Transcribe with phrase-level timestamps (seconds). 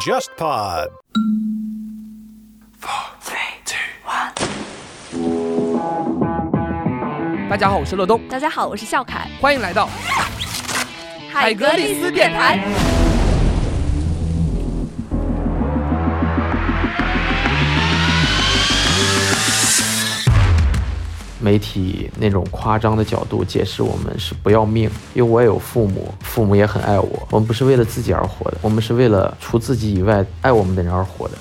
[0.00, 0.90] JustPod。
[7.48, 9.88] 大家好，我是乐东，大家好，我是笑凯，欢迎来到
[11.32, 12.93] 海格力斯电台。
[21.44, 27.28] 媒体那种夸张的角度解释我们是不要命，因为我也有父母，父母也很爱我。
[27.30, 31.34] 我们不是为了自己而活的，我们是为了除自己以外爱我们的人而活的。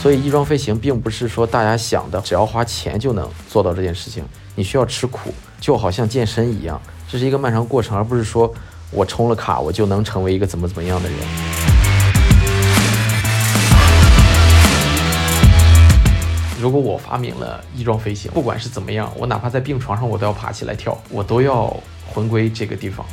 [0.00, 4.24] 所以翼装飞行并不是说大家想的只要花钱就能做到这件事情，
[4.54, 8.50] 你需要吃苦，就好像健身一样，这是一个漫长过程，而不是说
[8.90, 11.18] 我充了卡我就能成为一个怎么怎么样的人。
[16.60, 21.72] 如果我发明了翼装飞行，不管是怎么样，我哪怕在病床上，我都要爬起来跳，我都要
[22.04, 23.06] 魂归这个地方。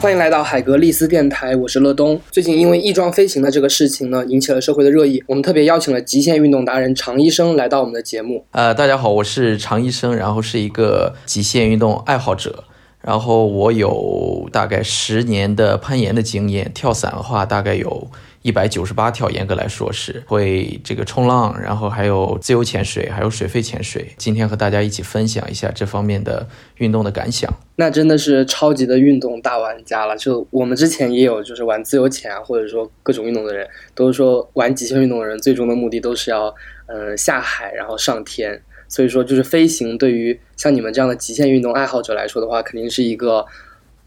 [0.00, 2.20] 欢迎来到海格力斯电台，我是乐东。
[2.32, 8.44] 最近因为翼装飞行的这个事情呢，引起了社会的热议，我们特别邀请了极限运动达人常医生来到我们的节目。
[8.50, 12.64] 呃，大家好，我是常医生，然后是一个极限运动爱好者。
[13.04, 18.10] 然后我有大概十年的攀岩的经验，跳伞的话大概有
[18.40, 24.08] 一百九十八跳，严格来说是会这个冲浪，然后还有自由潜水，还有水肺潜水。
[24.16, 27.52] 今天和大家一起分享一下这方面的运动的感想。
[27.76, 30.16] 那真的是超级的运动大玩家了。
[30.16, 36.54] 就我们之前也有就是玩自由潜啊，或者说各种运动的人，都是说玩极限运动的人最终的目的都是要
[36.86, 38.62] 嗯下海，然后上天。
[38.86, 43.44] 所以说，就是飞行对于像你们这样的极限运动爱好者来说的话，肯定是一个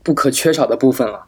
[0.01, 1.27] 不可缺少的部分了。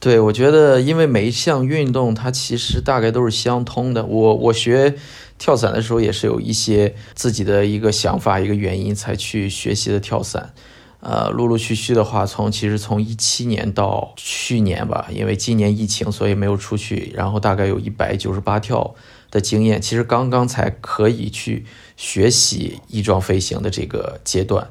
[0.00, 4.06] 对，我觉得，因为每一项运动它其实大概都是相通的。
[4.06, 4.94] 我我学
[5.36, 10.54] 跳伞的时候也是有一些自己的一个想法、一个原因才去学习的跳伞。
[11.00, 17.12] 呃，陆陆续续的话，从其实从一七年到去年吧，因为今年疫情，所以没有出去。
[17.14, 18.94] 然后大概有一百九十八跳。
[19.32, 21.64] 的经验其实刚刚才可以去
[22.02, 24.68] 学习翼装飞行的这个阶段，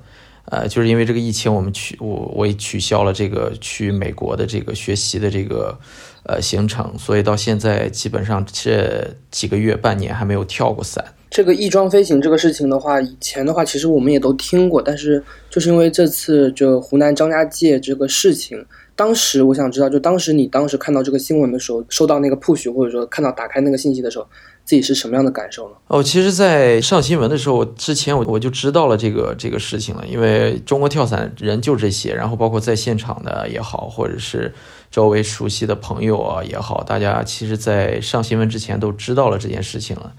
[0.52, 5.80] 呃，就是因为这个疫情，我们取我我也取消了这个去美国的这个学习的这个
[6.24, 11.06] 呃行程，所以到现在基本上这几个月半年还没有跳过伞。
[11.30, 18.66] 这个翼装飞行这个事情的话，以前的话其实我们也都听过，但是就是因为这次就湖南张家界这个事情。
[18.94, 24.28] 当时我想知道，就当时你当时看到这个新闻的时候，收到那个 push，或者说看到打开那个信息的时候，
[24.72, 25.76] 自己是什么样的感受呢？
[25.88, 34.54] 哦，其实，在上新闻的时候，之前我我就知道了这个这个事情了，因为中国跳伞人就这些，然后包括在现场的也好，或者是
[34.90, 40.14] 周围熟悉的朋友啊也好，大家其实，在上新闻之前都知道了这件事情了。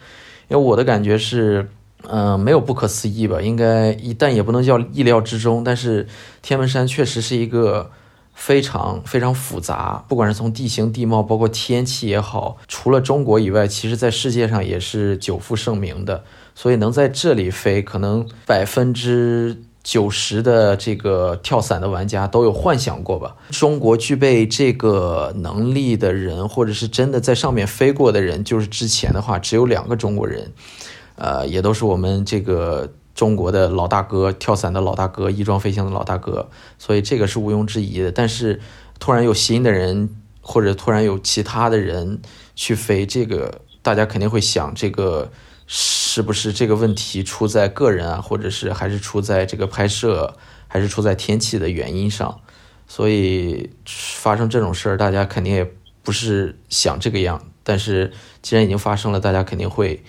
[0.50, 1.66] 因为我的感觉是，
[2.06, 5.64] 嗯，没有不可思议吧，应该一，但也不能叫意料之中。
[5.64, 6.06] 但是
[6.42, 7.90] 天门山确实是一个。
[8.34, 16.24] 非常非常复杂，不管是从地形地貌，包括天气也好，除了中国以外，其实在世界上也是久负盛名的。
[16.54, 23.36] 所以能在这里飞，可能百分之九十的这个跳伞的玩家都有幻想过吧。
[23.50, 30.50] 中国具备这个能力的人，或者是真的在上面飞过的人，就是之前的话只有两个中国人，
[31.16, 32.90] 呃，也都是我们这个。
[33.14, 38.10] 中国的老大哥，跳伞的老大哥，翼装飞行的老大哥，所以这个是毋庸置疑的。
[38.10, 38.60] 但是，
[38.98, 40.08] 突然有新的人，
[40.40, 42.20] 或者突然有其他的人
[42.54, 45.30] 去飞，这个大家肯定会想，这个
[45.66, 50.34] 是不是这个问题出在个人啊，或者是还是出在这个拍摄，
[50.66, 52.40] 还是出在天气的原因上？
[52.88, 55.70] 所以发生这种事儿，大家肯定也
[56.02, 57.42] 不是想这个样。
[57.62, 60.02] 但是既然已经发生了，大家肯定会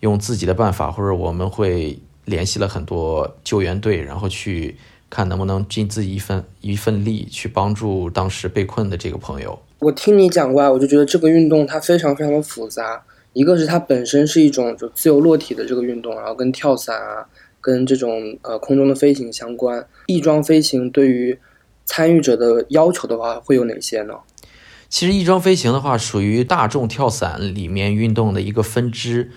[0.00, 1.98] 用自己的办法，或者我们会。
[2.24, 4.76] 联系了很多救援队，然后去
[5.10, 9.58] 看能不能尽自己一份一份力去帮助当时被困的这个朋友。
[9.80, 13.02] 我听你讲过来，我就觉得这个运动它非常非常的复杂。
[13.34, 17.26] 一个是它本身是一种就自由落体的这个运动，然后跟跳伞啊，
[17.60, 19.84] 跟这种呃空中的飞行相关。
[20.06, 21.38] 翼装飞行对于
[21.84, 24.14] 参与者的要求的话，会有哪些呢？
[24.88, 29.32] 其实翼装飞行的话，属于大众跳伞里面运动的一个分支。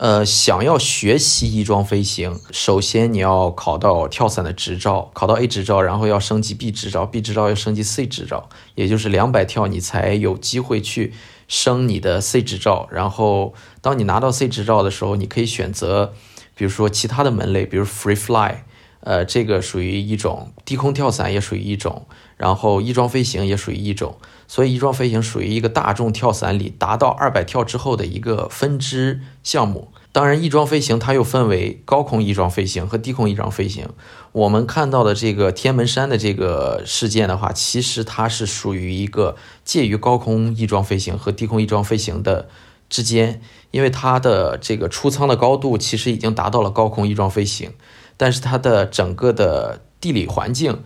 [0.00, 11.12] 呃，想要学习翼装飞行，首先你要考到跳伞的执照，考到 A 执照，然后要升级 B 执照，B 执照要升级 C 执照，也就是两百跳你才有机会去
[11.48, 12.88] 升你的 C 执照。
[12.90, 13.52] 然后，
[13.82, 16.14] 当你拿到 C 执照的时候，你可以选择，
[16.54, 18.62] 比如说其他的门类，比如 Free Fly，
[19.00, 22.06] 呃，这个属于一种低空跳伞，也属于一种，
[22.38, 24.16] 然后翼装飞行也属于一种。
[24.50, 29.92] 所以翼装飞行属于一个大众跳伞里达到二百跳之后的一个分支项目。
[30.10, 33.88] 当然，翼装飞行它又分为高空翼装飞行和低空翼装飞行。
[34.32, 42.48] 我们看到的这个天门山的这个事件的话，其实它是属于一个介于高空翼装飞行和低空翼装飞行的
[42.88, 47.72] 之间，因为它的这个出舱的高度其实已经达到了高空翼装飞行，
[48.16, 50.82] 但是它的整个的地理环境。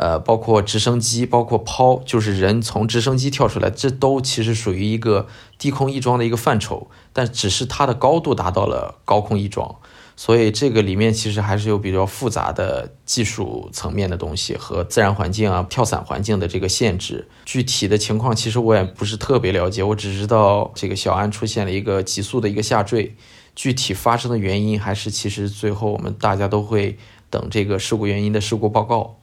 [0.00, 5.26] 呃，包括直升机，包括抛，就是人从直升机跳出来，这都其实属于一个
[5.58, 9.76] 低空翼装的一个范畴，但只是它的高度达到了高空翼装，
[10.16, 17.28] 所以这个里面其实还是有比较复杂的技术层面的东西和自然环境啊、跳伞环境的这个限制。
[17.44, 23.14] 具体的情况其实我也不是特别了解，我只知道这个小安出现了一个急速的一个下坠，
[23.54, 26.96] 具体发生的原因还是其实最后我们大家都会
[27.28, 29.19] 等这个事故原因的事故报告。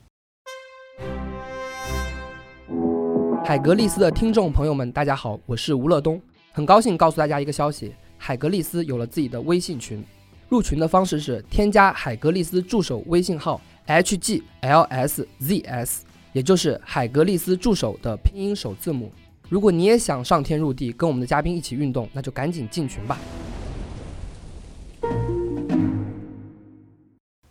[3.48, 6.22] 海格力斯的听众朋友们，大家好，我是吴乐东，
[6.52, 10.04] 很高兴告诉大家一个消息：海格力斯有了自己的微信群。
[10.50, 15.22] 入群的方式是添加海格力斯助手微信号 hglszs，
[16.34, 19.10] 也就是海格力斯助手的拼音首字母。
[19.48, 23.18] 如果你也想上天入地，跟我们的嘉宾一起运动，那就赶紧进群吧。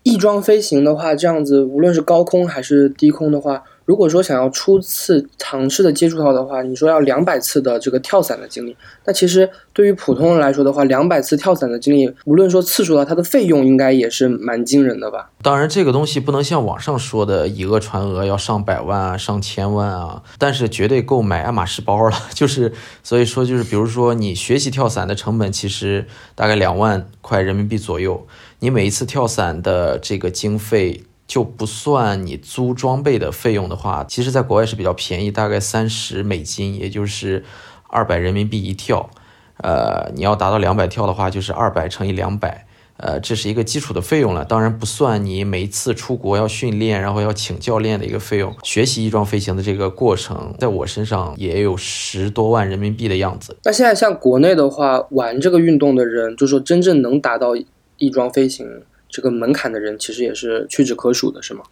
[0.03, 3.63] 翼装飞行的话，这样子无论是高空还是低空的话。
[3.87, 15.31] 如果说想要初次尝试的接触到的话，你说要两百次的这个跳伞的经历，那其实对于普通人来说的话，两百次跳伞的经历，无论说次数的话，它的费用应该也是蛮惊人的吧？
[15.41, 22.17] 当然，这个东西不能像网上说的以讹传讹，要上百万啊，上千万啊，但是绝对够买爱马仕包了。
[22.35, 22.73] 就是
[23.05, 26.05] 所以说，就是比如说你学习跳伞的成本其实
[26.35, 28.27] 大概两万块人民币左右，
[28.59, 31.05] 你每一次跳伞的这个经费。
[31.27, 37.45] 就不算你租装备的费用的话，其实在国外是比较便宜，大概三十美金，也就是
[37.89, 39.11] 二百人民币一跳。
[39.59, 42.67] 呃，你要达到两百跳的话，就是二百乘以两百，
[42.99, 44.45] 呃，这是一个基础的费用了。
[44.45, 48.55] 当然不算你每一次出国要训练，然后要请教练的一个费用。
[48.63, 53.57] 学习翼装飞行的这个过程，在我身上也有十多万人民币的样子。
[53.65, 57.57] 那现在像国内的话，玩这个运动的人，就是说真正能达到
[57.97, 58.83] 翼装飞行。
[59.17, 61.63] 这个门槛的人其实也是屈指可数的，是吗？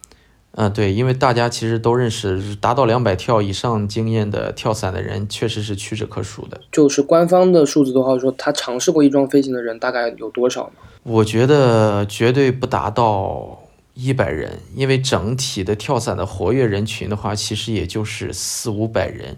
[0.53, 6.59] 嗯，对，因为大家其实都认识，达到两百跳以上经验的跳伞的人，确实是屈指可数的。
[6.71, 10.73] 就是官方的数字的话，说他尝试过翼装飞行的人大概有多少呢？
[11.03, 13.59] 我觉得绝对不达到
[13.93, 19.37] 一百人，因为整体的跳伞的活跃人群的话，其实也就是四五百人，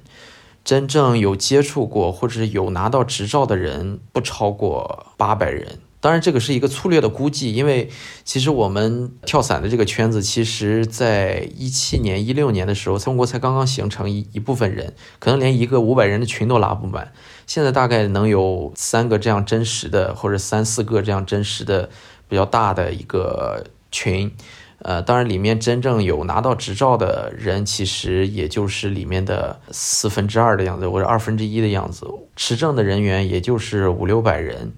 [0.63, 5.79] 真正有接触过或者有拿到执照的人不超过八百人。
[5.99, 7.89] 当然，这个是一个粗略的估计，因为
[8.23, 17.11] 其实我们跳伞的这个圈子，其实在一七年、一六年的时候，中国才刚刚形成一一部分人，可能连一个五百人的群都拉不满。
[17.47, 21.89] 现在大概能有三个这样真实的，或者三四个这样真实的
[22.29, 24.31] 比较大的一个群。
[24.83, 32.05] 呃，当然里面真正有拿到执照的人，其实也就是里面的四分之二的样子，或者二分之一的样子。
[32.35, 34.73] 持证的人员也就是五六百人。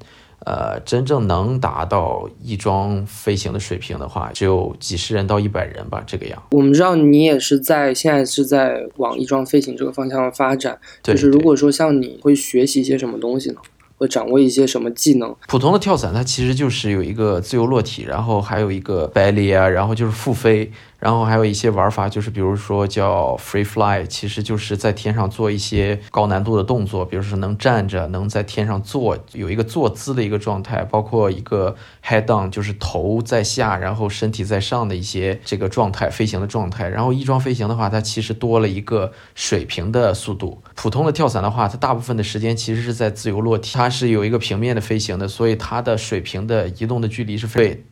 [0.46, 6.42] 呃，真正能达到翼装飞行的水平的话，只有几十人到一百人吧，这个样。
[6.52, 13.58] 我们知道你也是在现在是在往翼装飞行这个方向发展，就是如果说像你会学习一些什么东西呢？
[13.98, 15.36] 会掌握一些什么技能？
[15.50, 20.72] 普通的跳伞它其实就是有一个自由落体，然后还有一个百里啊，然后就是复飞。
[21.00, 31.74] 然后还有一些玩法，就是比如说叫 free fly，其实就是在天上做一些高难度的动作，比如说能站着，能在天上坐，有一个坐姿的一个状态，包括一个
[32.06, 36.90] head down，就是头在下，然后身体在上的一些这个状态，飞行的状态。
[36.90, 40.62] 然后翼装飞行的话，它其实多了一个水平的速度。
[40.76, 47.86] 普通的跳伞的话，它大部分的时间其实是在自由落体，它是有一个平面的飞行的，所以它的水平的移动的距离是非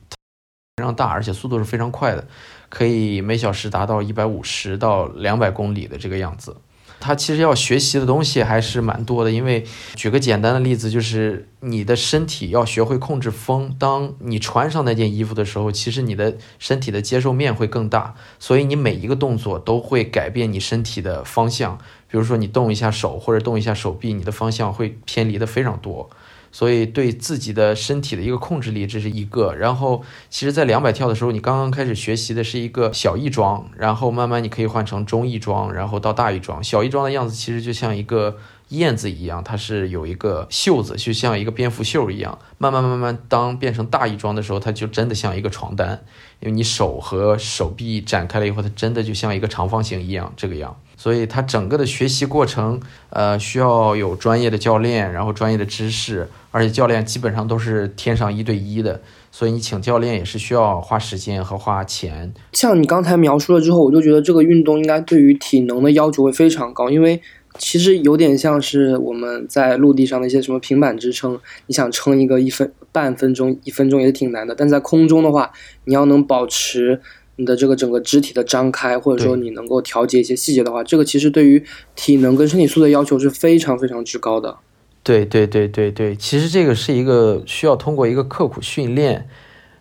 [0.83, 2.27] 常大，而且速度是非常快的。
[2.69, 6.55] 可以每小时达到一百五十到两百公里的这个样子，
[6.99, 9.31] 它其实要学习的东西还是蛮多的。
[9.31, 9.63] 因为
[9.95, 13.75] 举个简单的例子，就是你的身体要学会控制风。
[13.77, 21.77] 当你穿上那件衣服的时候，其实你的身体的接受面会更大，所以你每一个动作都会改变你身体的方向。
[22.09, 26.09] 比如说你动一下手或者动一下手臂，你的方向会偏离的非常多。
[26.57, 29.53] 所以对自己的身体的一个控制力，这是一个。
[29.53, 36.63] 然后，其实，在两百跳的时候，你刚刚开始学习的是一个小翼装，然后慢慢你可以换成中翼装，然后到大翼装。
[36.63, 38.37] 小翼装的样子其实就像一个
[38.69, 42.39] 燕子一样，它是有一个袖子，就像一个蝙蝠袖一样。
[42.57, 46.03] 慢慢慢慢，当变成大翼装的时候，它就真的像一个床单，
[46.39, 50.75] 因为你手和手臂展开了以后，它真的就像一个长方形一样这个样。
[50.97, 58.99] 所以它整个的学习过程，呃，需要有专业的教练，然后专业的知识，而且教练基本上都是天上一对一的。
[59.31, 62.33] 所以你请教练也是需要花时间和花钱。
[62.53, 67.21] 像你刚才描述了之后，我就觉得这个运动应该对于体能的要求会非常高，因为
[67.59, 74.55] 其实有点像是我们在陆地上的一些什么平板支撑，你想撑一个一分半分钟、一分钟也挺难的。
[74.55, 75.51] 但在空中的话，
[75.83, 76.99] 你要能保持
[77.37, 81.63] 你的这个整个肢体的张开，或者说你能够调节一些细节的话，这个其实对于
[81.95, 84.57] 体能跟身体素的要求是非常非常之高的。
[85.03, 89.29] 对对对对对，其实这个是一个需要通过一个刻苦训练，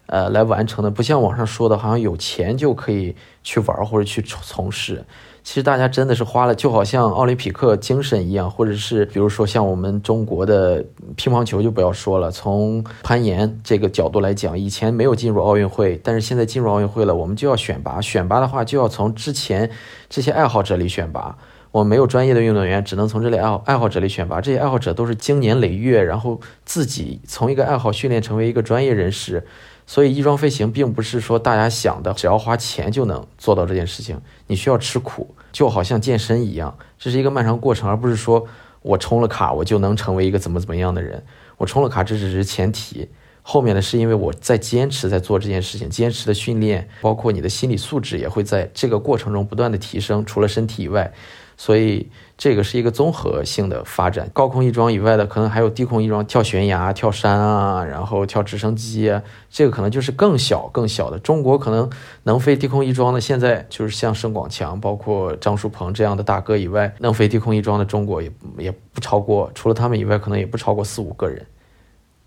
[0.06, 5.04] 呃，来完成的，不像网上说的，好像有钱就可以去玩或者去从事。
[5.42, 10.84] 其实大家真的是花了，就好像奥林匹克精神一样，或者是比如说像我们中国的
[11.14, 19.70] 乒乓球就不要说了，从攀岩这个角度来讲，以前没有进入奥运会，但是现在进入奥运会了，我们就要选拔，选拔的话就要从之前
[20.08, 21.38] 这些爱好者里选拔。
[21.70, 24.40] 我们没有专业的运动员，只能从这类爱好爱好者里选拔。
[24.40, 29.44] 这些爱好者都是经年累月，然后自己从一个爱好训练成为一个专业人士。
[29.86, 34.20] 所以，翼装飞行并不是说大家想的，只要花钱就能做到这件事情。
[34.48, 38.46] 你需要吃苦，就好像健身一样，这是一个漫长过程，而不是说
[38.82, 41.24] 我充了卡我就能成为一个怎么怎么样的人。
[41.56, 43.08] 我充了卡这只是前提，
[43.42, 50.26] 后面的是因为我在坚持在做这件事情，坚持的训练，包括你的心理素质也会在这个过程中不断的提升。
[50.26, 51.12] 除了身体以外。
[51.58, 61.18] 所以这个是一个综合性的发展，高空翼装以外的，可能还有低空翼装，跳悬崖、跳山啊，然后跳直升机啊，这个可能就是更小、更小的。
[61.18, 61.90] 中国可能
[62.24, 71.46] 能飞低空翼装的，现在就是像盛广强、包括张树鹏这样的大哥以外，能飞低空翼装的中国也也不超过，除了他们以外，可能也不超过四五个人，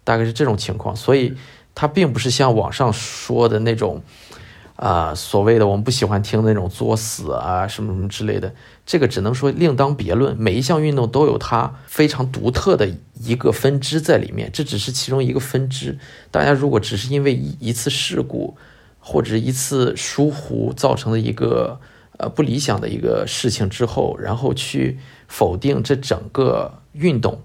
[0.03, 0.95] 大概是这种情况。
[0.95, 1.35] 所以
[1.75, 4.01] 它并不是像网上说的那种。
[4.81, 8.49] 啊，所谓的我们不喜欢听那种作死啊，什么什么之类的，
[8.89, 10.35] 这个只能说另当别论。
[10.35, 12.89] 每一项运动都有它非常独特的
[13.23, 15.95] 一个分支在里面，这只是其中一个分支。
[16.31, 18.57] 大家如果只是因为一一次事故
[18.97, 21.79] 或者一次疏忽造成的一个
[22.17, 27.39] 呃不理想的一个事情之后，然后去否定这整个运动，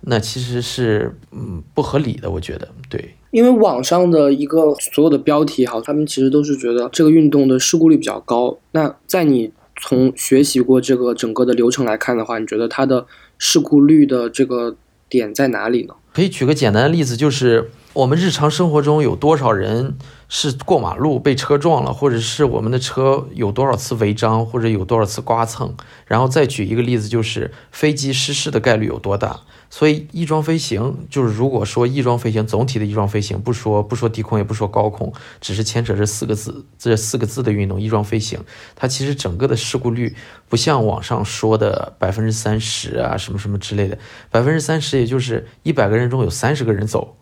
[0.00, 2.28] 那其实是嗯不合理的。
[2.28, 3.14] 我觉得对。
[3.30, 8.58] 因为网上的一个所有的标题哈，他们其实都是觉得这个运动的事故率比较高。
[8.72, 13.06] 那在你从学习过这个整个的流程来看的话，你觉得它的
[13.38, 14.76] 事故率的这个
[15.08, 15.94] 点在哪里呢？
[16.12, 19.96] 可以举个简单的例子，就是我们日常生活中有多少人
[20.28, 25.72] 是过马路被车撞了，或者是我们的车有多少次违章，或者有多少次刮蹭。
[26.06, 29.40] 然后再举一个例子，就是飞机失事的概率有多大。
[29.70, 38.40] 所以翼装飞行就是，如果说翼装飞行总体的翼装飞行，不说不说低空，也不说高空，只是牵扯这四个字，这四个字的运动，翼装飞行，
[38.74, 40.16] 它其实整个的事故率
[40.48, 43.98] 不像网上说的百分之三十啊，什么什么之类的，
[44.30, 47.16] 百分之三十也就是一百个人中有三十个人走，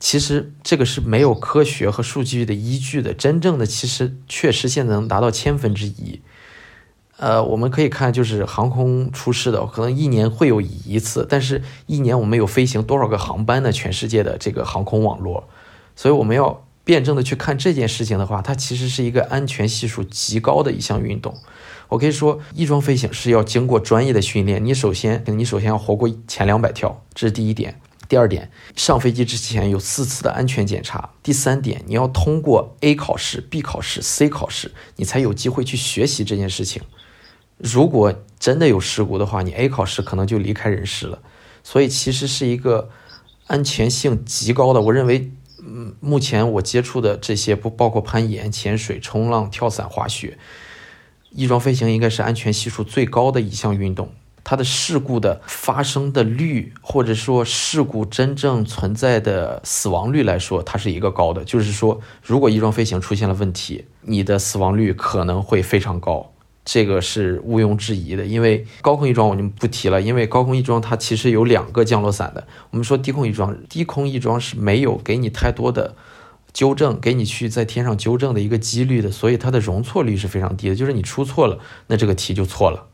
[0.00, 6.20] 其实这个是没有科学和数据的依据的，真正的其实确实现在能达到千分之一。
[7.18, 13.72] 呃，我们可以看，就是航空出事的，可能一年会有一次，但是一年我们有飞行多少个航班呢？
[13.72, 15.48] 全世界的这个航空网络，
[15.96, 21.34] 所以我们要辩证的去看这件事情的话，它其实是一个安全系数极高的一项运动。
[21.88, 24.64] 我可以说，翼装飞行是要经过专业的训练。
[24.64, 27.80] 你首先，你首先要活过前两百跳，这是第一点。
[28.08, 31.10] 第二点，上飞机之前有四次的安全检查。
[31.22, 36.80] 第三点，你要通过 A 考试、B 考试、C 考试，你才有机会去学习这件事情。
[37.58, 41.18] 如果真的有事故的话，你 A 考试可能就离开人世了。
[41.64, 42.88] 所以其实是一个
[43.46, 44.80] 安全性极高的。
[44.80, 50.38] 我认为，嗯，目前我接触的这些不包括攀岩、潜水、冲浪、跳伞、滑雪，
[51.30, 54.12] 翼装飞行应该是安全系数最高的一项运动。
[54.44, 61.44] 它的事故的发生的率，或者说事故真正存在的死亡率来说，它是一个高的。
[61.44, 66.32] 就是说，如果翼装飞行出现了问题，你的死亡率可能会非常高。
[66.70, 72.46] 这个是毋庸置疑的，因为高空翼装我就不提了，因为高空翼装它其实有两个降落伞的。
[72.68, 75.96] 我们说低空翼装，低空翼装是没有给你太多的
[76.52, 80.74] 纠正，给你去在天上纠正的一个几率的，所以它的容错率是非常低的。
[80.74, 82.88] 就是你出错了，那这个题就错了，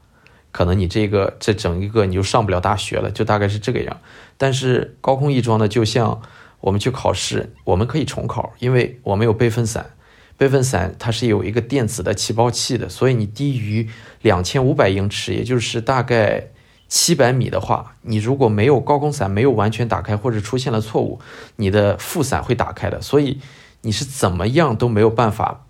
[0.52, 4.00] 可能你这个这整一个你就上不了大学了，就大概是这个样。
[4.36, 6.22] 但是高空翼装呢，就像
[6.60, 9.90] 我们去考试，我们可以重考，因为我们有备份伞。
[10.36, 13.88] 备份伞它是有一个电子的起爆器的，所以你低于
[14.22, 16.48] 两千五百英尺，也就是大概
[16.88, 21.20] 七百米的话，你如果没有高空伞没有完全打开，或者出现了错误，
[21.56, 23.40] 你的副伞会打开的，所以
[23.82, 25.64] 你是怎么样都没有办法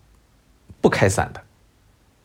[0.81, 1.44] 不开伞的。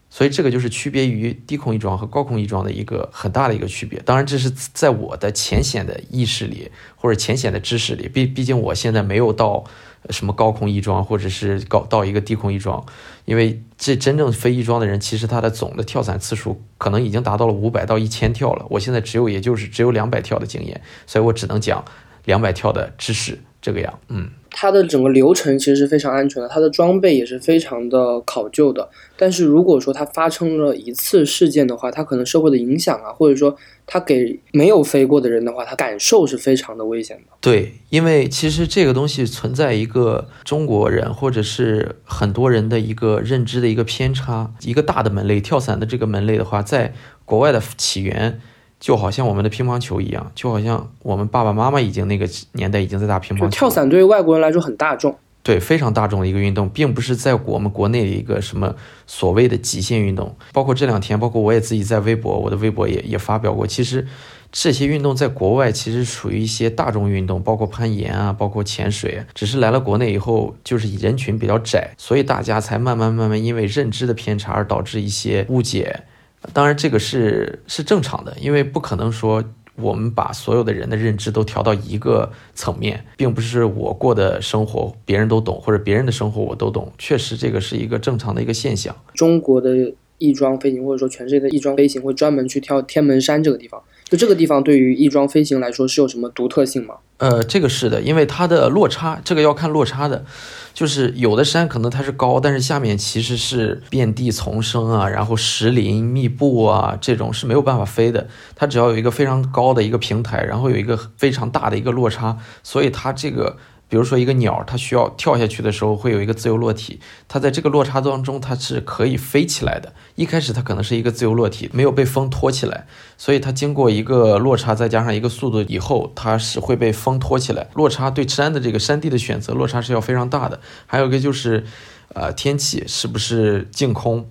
[0.10, 4.00] 所以这个就是区别于低空翼装和高空翼装的一个很大的一个区别。
[4.00, 9.63] 当然，这是在我的浅显的意识里或者浅显的知识里，毕毕竟我现在没有到
[10.10, 12.84] 什么高空翼装，或者是高到一个低空翼装。
[13.25, 18.66] 因为这真正飞翼装的人，其实他的总的跳伞次数可能已经达到了五百到一千跳了。
[18.72, 21.86] 我现在只有也就是只有两百跳的经验，所以我只能讲
[22.25, 24.00] 两百跳的知识这个样。
[24.10, 24.30] 嗯。
[24.51, 28.89] 它的整个流程其实是非常安全的，它的装备也是非常的考究的。
[29.16, 37.24] 但是如果说它发生了一次事件的话，它可能社会的影响啊，或者说它给没有飞过的人的话，他感受是非常的危险的。
[37.39, 44.51] 对，因为其实这个东西存在一个中国人或者是很多人的一个认知的一个偏差。
[44.62, 46.92] 一个大的门类，跳伞的这个门类的话，在
[47.24, 48.42] 国外的起源。
[48.80, 53.50] 就好像我们的乒乓球一样，就好像我们爸爸妈妈已经那个年代已经在打乒乓球。
[53.50, 60.34] 跳伞对于外国人来说很大众，对，非常大众的一个运动，并不是在我们国内的一个什么所谓的极限运动。
[60.54, 63.68] 包括这两天，包括我也自己在微博，我的微博也也发表过。
[63.68, 64.08] 其实
[64.52, 76.04] 这些运动在国外其实属于一些大众运动，包括攀岩啊，包括潜水，只是来了国内以后，就是人群比较窄，所以大家才慢慢慢慢因为认知的偏差而导致一些误解。
[76.53, 79.43] 当然，这个是是正常的，因为不可能说
[79.75, 86.91] 我们把所有的人的认知都调到一个层面，并不是我过的生活别人都懂，或者别人的生活我都懂。
[86.98, 88.96] 确实，这个是一个正常的一个现象。
[89.13, 93.81] 中国的翼装飞行，或者说全世界的翼装飞行，会专门去跳天门山这个地方。
[94.10, 96.96] 就这个地方对于翼装飞行来说是有什么独特性吗？
[97.18, 100.25] 呃，这个是的，因为它的落差，这个要看落差的。
[100.74, 108.28] 就是有的山可能它是高，但是下面其实是遍地丛生啊，然后石林密布啊，这种是没有办法飞的。
[108.56, 113.58] 它只要有一个非常高的一个平台，然后有一个非常大的一个落差，所以它这个。
[113.89, 119.91] 比如说一个鸟，它需要跳下去的时候会有一个自由落体，它在这个落差当中它是可以飞起来的。
[120.15, 122.86] 一开始它可能是一个自由落体，没有被风托起来，
[123.17, 127.67] 所以它经过一个落差再加上一个速度以后，它是会被风托起来。
[127.74, 130.60] 落差对山的这个山地的选择，落差是要非常大的。
[130.86, 131.65] 还有一个就是，
[132.13, 134.30] 呃，天气是不是净空，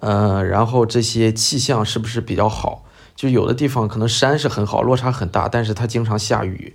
[0.00, 2.84] 呃，然后这些气象是不是比较好？
[3.14, 6.74] 就有的地方可能山是很好，落差很大，但是它经常下雨。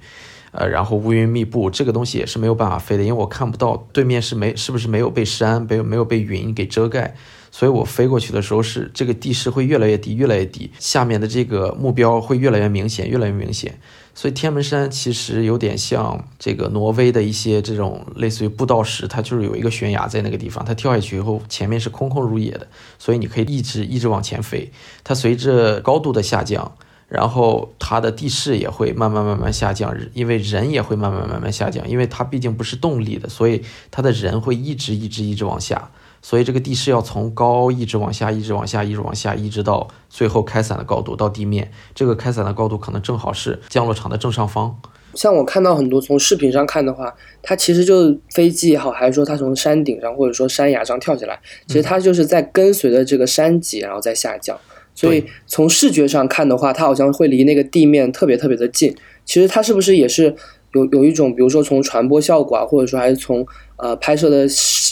[0.54, 7.16] 呃，然后乌云密布，这个东西也是没有办法飞的，因为我看不到对面是没是不是没有被山被没有被云给遮盖，
[7.50, 13.80] 所以我飞过去的时候是这个地势会越来越低，越来越低，下面的这个目标会越来越明显，越来越明显。
[14.16, 22.68] 所以天门山其实有点像这个挪威的一些这种类似于步道石，它就是有一个悬崖在那个地方，它跳下去以后前面是空空如也的，
[23.00, 24.72] 所以你可以一直一直往前飞，
[25.04, 26.72] 它随着高度的下降。
[27.14, 35.92] 然后它的地势也会慢慢慢慢下降，因为人也会慢慢慢慢下降，因为它毕竟不是动力的，所以它的人会一直一直一直往下，
[36.24, 41.72] 所以这个地势要从高一直往下，一直往下，一直往下，一直到最后开伞的高度到地面。
[41.94, 44.76] 这个开伞的高度可能正好是降落场的正上方。
[45.14, 54.58] 像我看到很多从视频上看的话，它其实就飞机也好，还是说它从山顶上或者说山崖上跳下来，其实它就是在跟随着这个山脊，然后再下降。
[54.96, 58.96] 所以从视觉上看的话，它好像会离那个地面特别特别的近。
[59.26, 60.36] 其实它是不是也是
[60.74, 63.46] 有有一种，比如说从传播效果啊，或者说还是从
[63.78, 64.46] 呃拍摄的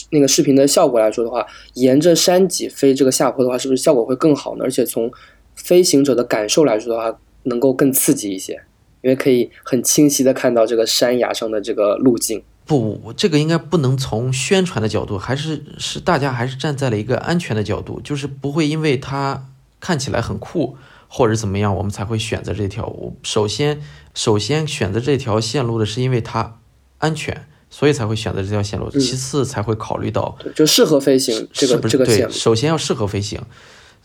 [0.10, 4.64] 那个视频的效果来说的话，沿着山脊飞这个下坡的话，是不是效果会更好呢？
[4.64, 5.12] 而且从
[5.56, 8.54] 飞行者的感受来说的话，能够更刺激一些，
[9.02, 12.42] 因为可以很清晰的看到这个山崖上的这个路径。
[12.66, 19.48] 不，这个应该不能从宣传的角度，还是是大家还是站在了一个安全的角度，就是不会因为它。
[19.82, 20.78] 看起来很酷，
[21.10, 22.86] 或者怎么样，我们才会选择这条。
[22.86, 23.82] 我首先
[24.14, 26.60] 首先选择这条线路的是因为它
[27.00, 28.90] 安全，所以才会选择这条线路。
[28.92, 32.32] 其次才会考虑到就适合飞行这个这个线路。
[32.32, 33.42] 首先要适合飞行。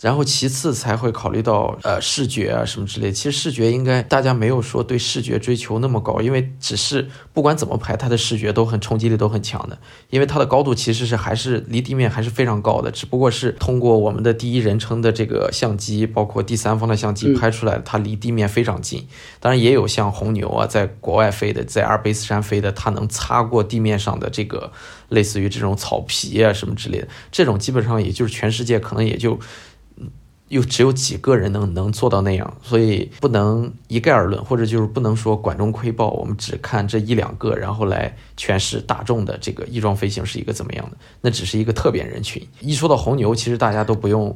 [0.00, 3.10] 然后其次才会考虑到呃视觉啊什么之类。
[3.10, 9.78] 其实视觉应该大家没有说对视觉追求那么高，因为只是不管怎么拍，它的视觉都很冲击力都很强的。
[10.10, 19.06] 因为它的高度其实是还是离地面还是非常高的，只不过是通过我们的第一人称的这个相机，包括第三方的相机拍出来，它离地面非常近。
[19.40, 24.70] 当然也有像红牛啊，在国外飞的，在阿尔卑斯山飞的，它能擦过地面上的这个
[25.08, 27.08] 类似于这种草皮啊什么之类的。
[27.32, 29.40] 这种基本上也就是全世界可能也就。
[30.48, 42.46] 又只有几个人能能做到那样，所以不能一概而论，或者就是不能说管中窥豹，我们只看这一两个，然后来诠释大众的这个翼装飞行是一个怎么样的，那只是一个特别人群。
[42.60, 44.34] 一说到红牛，其实大家都不用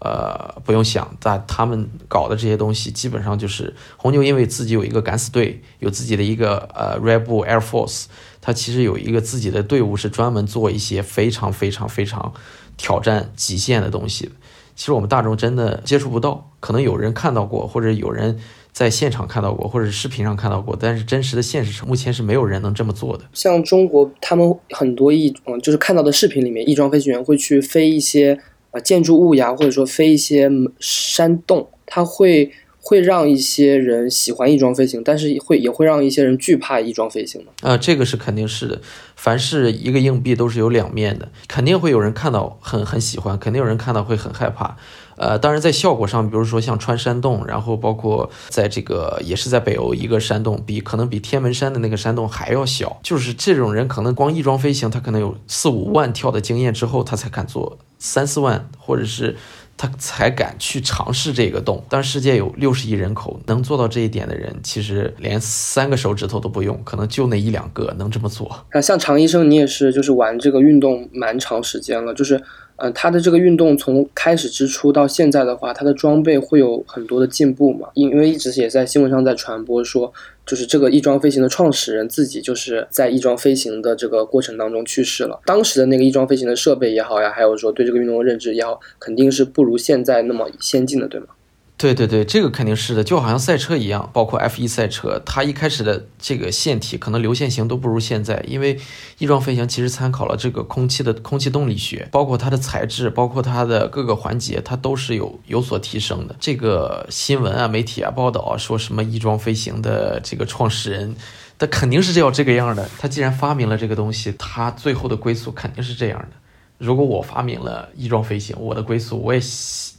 [0.00, 8.04] 呃，不用想，但他们搞的这些东西基本上就是红牛，因为自己有一个敢死队，有自己的一个呃 Red Bull Air Force，
[8.40, 12.32] 它其实有一个自己的队伍，是专门做一些非常非常非常
[12.76, 14.30] 挑战极限的东西。
[14.78, 18.38] 其实我们大众真的接触不到，可能有人看到过，或者有人
[18.72, 23.24] 在现场看到过，或者视频上看到过，但是真实的现实目前是没有人能这么做的。
[23.32, 28.38] 像中国，他们很多翼，嗯，就是看到的视频里面，翼装飞行员会去飞一些。
[28.70, 30.46] 呃，建筑物呀，或者说飞一些
[30.78, 32.52] 山洞，他会
[32.88, 37.68] 会让一些人喜欢翼装飞行，但是会也会让一些人惧怕翼装飞行的。
[37.68, 38.80] 啊，这个是肯定是的。
[39.14, 44.74] 凡是一个硬币都是有两面的，肯定会有人看到很很喜欢，肯定有人看到会很害怕。
[45.18, 52.98] 呃，当然在效果上，比如说像穿山洞，然后包括在这个也是在北欧一个山洞，比可能比天门山的那个山洞还要小。
[53.02, 59.36] 就是这种人可能光翼装飞行，他可能有四五万跳的经验之后，他才敢做三四万，或者是
[59.78, 61.82] 他才敢去尝试这个洞。
[61.88, 68.66] 但世界有六十亿人口，能做到这一点的人，其实连三个手指头都不用，可能就那一两个能这么做。
[68.74, 72.42] 那，像常医生，你也是就是玩这个运动蛮长时间了，就是。
[72.80, 77.88] 嗯，他的这个运动从开始之初到现在的话，他的装备会有很多的进步嘛？
[77.94, 80.12] 因因为一直也在新闻上在传播说，
[80.46, 85.40] 就是这个翼装飞行的创始人自己就是在翼装飞行的这个过程当中去世了。
[85.44, 91.26] 当时的那个翼装飞行的设备也好呀，还有说对这个运动的认知也好，肯定是不如现在那么先进的，对吗？
[91.78, 98.76] 对对对，这个肯定是的，就好像赛车一样，包括 F1 赛车，它一开始的这个线体可能流线型都不如现在，因为
[99.18, 106.34] 翼装飞行其实参考了这个空气的空气动力学，包括它的材质，包括它的各个环节，它都是有有所提升的。
[106.40, 111.14] 这个新闻啊、媒体啊报道啊，说什么翼装飞行的这个创始人，
[111.56, 112.90] 他肯定是要这个样的。
[112.98, 116.30] 他既然发明了这个东西，他最后的归宿肯定是这样的。
[116.76, 119.40] 如果我发明了翼装飞行，我的归宿我也。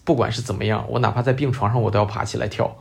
[0.09, 2.75] 不管是怎么样，我哪怕在病床上，我都要爬起来跳，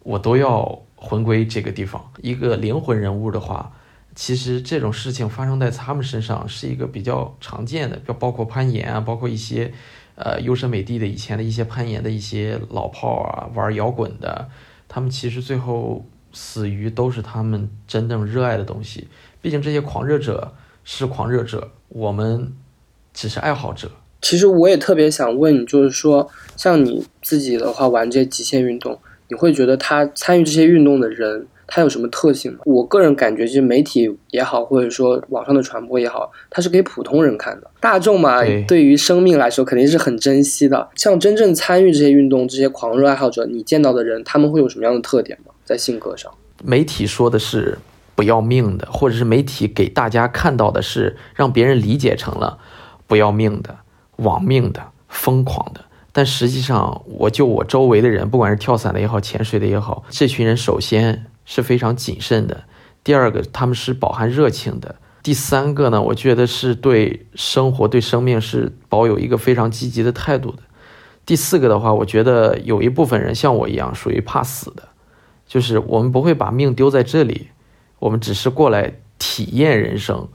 [0.00, 2.10] 我都要魂归这个地方。
[2.20, 3.70] 一个灵魂人物的话，
[4.16, 9.72] 其实这种事情发生在他们身上是一个比较常见的，就包括攀岩啊，包括一些
[10.16, 14.48] 呃优胜美地的以前的一些攀岩的一些老炮啊，玩摇滚的，
[14.88, 19.06] 他们其实最后死于都是他们真正热爱的东西。
[19.40, 20.52] 毕竟这些狂热者
[20.82, 22.56] 是狂热者，我们
[23.14, 23.92] 只是爱好者。
[24.26, 32.58] 其实我也特别想问你，就是说，像你自己的话，玩这些极限运动，你会觉得他参与这些运动的人，他有什么特性吗？
[32.64, 37.70] 我个人感觉，其实媒体也好，或者说网上的传播也好，它是给普通人看的。
[37.78, 40.88] 大众嘛，对于生命来说，肯定是很珍惜的。
[40.96, 45.52] 像真正参与这些运动、这些狂热爱好者，你见到的人，他们会有什么样的特点吗？
[45.64, 46.28] 在性格上，
[46.64, 47.78] 媒体说的是
[48.16, 52.58] 不要命的，或者是媒体给大家看到的是让别人理解成了
[53.06, 53.72] 不要命的。
[54.16, 62.64] 亡命的、疯狂的，但实际上，我就我周围的人，不管是跳伞的也好，潜水的也好，这群人首先是非常谨慎的，
[63.04, 70.58] 第二个他们是饱含热情的，第三个呢，我觉得是对生活、对生命是保有一个非常积极的态度的。
[71.24, 74.88] 第四个的话，我觉得有一部分人像我一样，属于怕死的，
[75.46, 77.48] 就是我们不会把命丢在这里，
[77.98, 80.28] 我们只是过来体验人生。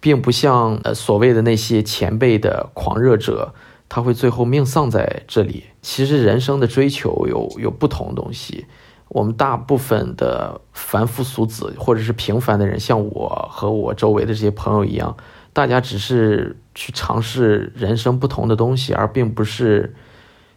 [0.00, 3.54] 并不像呃所谓的那些前辈的狂热者，
[3.88, 5.64] 他会最后命丧在这里。
[5.82, 8.66] 其实人生的追求有有不同的东西。
[9.08, 15.16] 我们大部分的凡夫俗子或者是平凡的人，像我和我周围的这些朋友一样，
[15.52, 19.96] 大家只是去尝试人生不同的东西，而并不是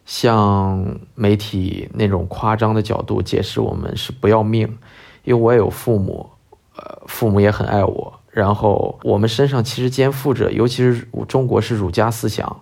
[0.06, 4.77] 像媒体那种夸张的角度解释我们是不要命。
[5.23, 6.29] 因为我也有父母，
[6.75, 8.19] 呃，父母也很爱我。
[8.33, 12.61] 然后我们身上其实肩负着，尤其是中国是儒家思想，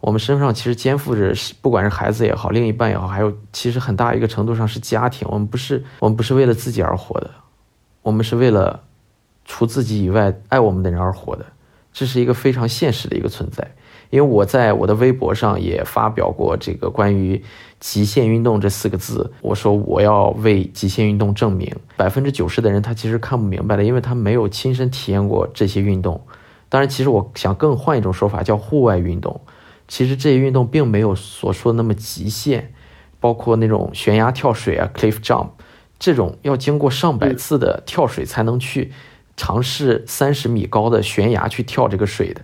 [0.00, 5.28] 我们身上其实肩负着，不管是孩子也好，另一半也好，还有其实很大一个程度上是家庭。
[5.30, 7.30] 我们不是我们不是为了自己而活的，
[8.00, 8.80] 我们是为了
[9.44, 11.44] 除自己以外爱我们的人而活的，
[11.92, 13.70] 这是一个非常现实的一个存在。
[14.08, 17.44] 因为我在我的微博上也发表过这个关于。
[17.80, 21.74] 极限运动这四个字，我说我要为极限运动证明。
[21.96, 26.20] 百分之九十的人他其实看不明白的，因为他没有亲身体验过这些运动。
[26.68, 29.40] 当然，其实我想更换一种说法，叫户外运动。
[29.88, 32.72] 其实这些运动并没有所说的那么极限，
[33.18, 35.48] 包括那种悬崖跳水啊，cliff jump，
[35.98, 38.92] 这种要经过上百次的跳水才能去
[39.36, 42.42] 尝试三十米高的悬崖去跳这个水的。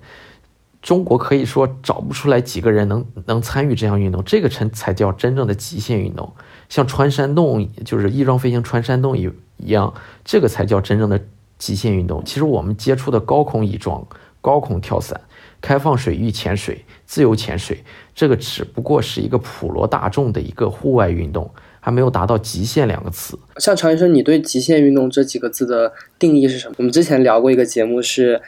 [0.86, 6.32] 中国可以说找不出来几个人能能参与这项运动，这个才才叫真正的极限运动。
[6.68, 9.92] 像穿山洞，就是翼装飞行穿山洞一一样，
[10.24, 11.20] 这个才叫真正的
[11.58, 12.22] 极限运动。
[12.24, 14.06] 其实我们接触的高空翼装、
[14.40, 15.20] 高空跳伞，
[15.60, 17.82] 开放水域潜水、自由潜水，
[18.14, 23.36] 这个只不过是一个普罗大众的一个户外运动，还没有达到极限两个词。
[23.56, 26.76] 像常医生，你对极限运动这几个字的定义是什么？
[26.78, 28.40] 我们之前聊过一个节目是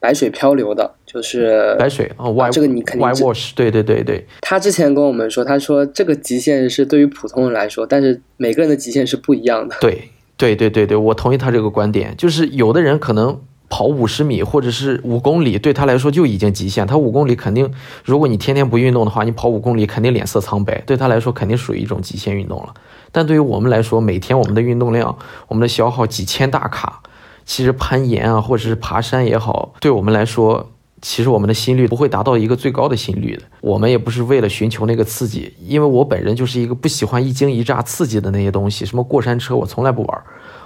[0.00, 9.74] 白水漂流的，就是白水啊，Y 这个你肯定 Y 知 wash，对对对对，他之前跟我们说，他说这个极限是对于普通人来说，但是每个人的极限是不一样的。
[9.80, 13.40] 对对对对对，我同意他这个观点，就是有的人可能
[13.70, 16.86] 跑五十米或者是五公里，对他来说就已经极限。
[16.86, 17.72] 他五公里肯定，
[18.04, 22.74] 如果你天天不运动的话，你跑五公里肯定脸色苍白，对他来说肯定属于一种极限运动了。
[23.10, 25.16] 但对于我们来说，每天我们的运动量，
[25.48, 27.00] 我们的消耗几千大卡，
[27.46, 30.70] 其实攀岩啊，或者是爬山也好，对我们来说。
[31.00, 40.22] 其实我们的心率不会达到一个最高的心率的，我们也不是为了寻求那个刺激，因为我本人就是一个不喜欢一惊一乍刺激的那些东西，什么过山车我从来不玩，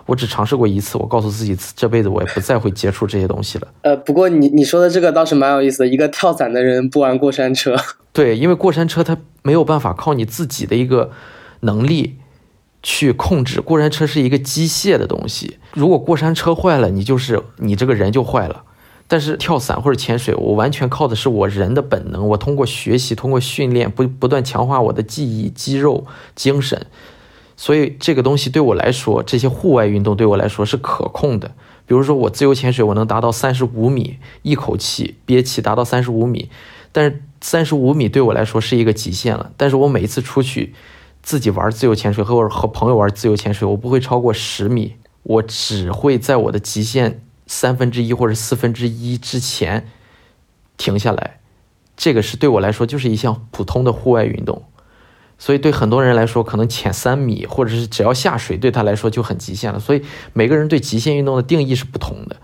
[0.06, 3.68] 我只尝试过一次，我告诉自己这辈子我也不再会接触这些东西了。
[3.82, 7.76] 呃，不过你你说的这个倒是蛮有意思，一个跳伞的人不玩过山车，
[8.12, 11.10] 对，因为过山车它没有办法靠你自己的一个
[11.60, 12.16] 能力
[12.82, 18.64] 去控制，过山车是一个机械的东西，如果过山车坏了，你就是你这个人就坏了。
[19.12, 22.26] 但是跳伞或者潜水，我完全靠的是我人的本能。
[22.28, 26.86] 我通过学习，通过训练，不不断强化我的记忆、肌肉、精神。
[27.54, 31.48] 所以这个东西对我来说，这些户外运动对我来说是可控的。
[31.84, 36.48] 比如说我自由潜水，我能达到三十五米，一口气憋气达到三十五米。
[36.90, 39.52] 但是三十五米对我来说是一个极限了。
[39.58, 40.72] 但是我每一次出去
[41.22, 44.94] 自己玩自由潜水，和我和朋友玩自由潜水，我不会超过十米，
[45.24, 47.20] 我只会在我的极限。
[47.46, 49.88] 三分之一或者四分之一之前
[50.76, 51.40] 停下来，
[51.96, 54.64] 这个是对我来说就是一项普通的户外运动，
[55.38, 59.78] 所以对很多人来说，可能潜三米或者是只要下水对他来说就很极限了。
[59.78, 60.02] 所以
[60.32, 62.36] 每个人对极限运动的定义是不同的。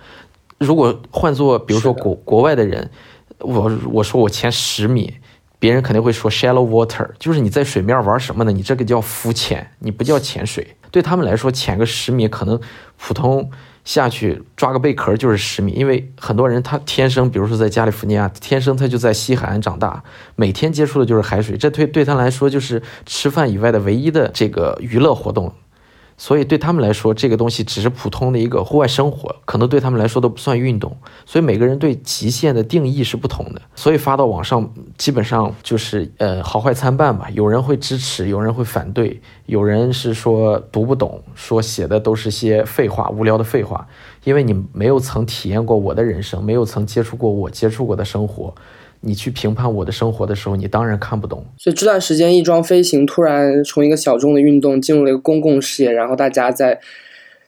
[0.58, 2.90] 如果换做比如说国国外的人，
[3.38, 5.14] 我我说我潜十米，
[5.58, 8.52] 别人肯定会说 shallow water，就是你在水面玩什么呢？
[8.52, 10.76] 你这个叫浮潜，你不叫潜水。
[10.90, 12.60] 对他们来说，潜个十米可能
[12.96, 13.50] 普通。
[13.88, 20.04] 下去抓个贝壳就是十米，因为很多人他天生，比如说在加利福尼亚，天生他就在西海岸长大，
[20.36, 25.50] 每天接触的就是海水，这对对他来说就是吃饭以外的唯一的这个娱乐活动。
[26.20, 30.94] 所以对他们来说，这个东西只是普通的一个户外生活，可能对他们来说都不算运动。
[31.24, 33.62] 所以每个人对极限的定义是不同的。
[33.76, 37.30] 所以发到网上，基本上就是呃好坏参半吧。
[37.32, 43.86] 有人会支持，有人会反对，有人是说读不懂，说写的都是些废话、无聊的废话。
[44.24, 48.52] 因为你没有曾体验过我的人生，没有曾接触过我接触过的生活。
[49.00, 51.44] 你去评判我的生活的时候，你当然看不懂。
[51.56, 56.80] 所以这段时间，翼装飞行突然从一个小众的运动进入了一个公共视野，然后大家在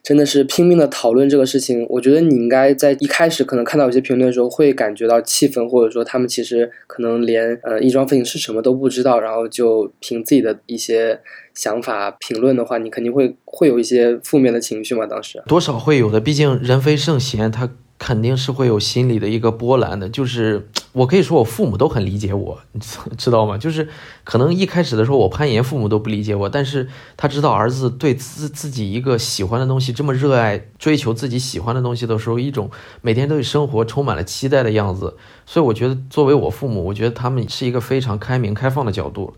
[0.02, 1.84] 真的是拼命的讨论这个事情。
[1.90, 11.20] 我觉得你应该在一开始可能看到有些评论的时候，会感觉到气愤，或者说他们其实可能连呃翼装飞行是什么都不知道，然后就凭自己的一些
[11.54, 15.04] 想法评论的话，你肯定会会有一些负面的情绪嘛？
[15.06, 17.68] 当时多少会有的，毕竟人非圣贤，他。
[18.00, 22.80] 肯定是会有心理的一个波澜的，就是我可以说我父母都很理解我，你
[23.18, 23.58] 知道吗？
[23.58, 23.86] 就是
[24.24, 32.70] 可能一开始的时候我攀岩，父母都不理解我，但是他知道儿子对自自己一个喜欢的东西这么热爱，追求自己喜欢的东西的时候，一种
[33.02, 39.34] 每天对生活充满了期待的样子，所以我觉得作为我父母，我觉得他们是一个非常开明开放的角度。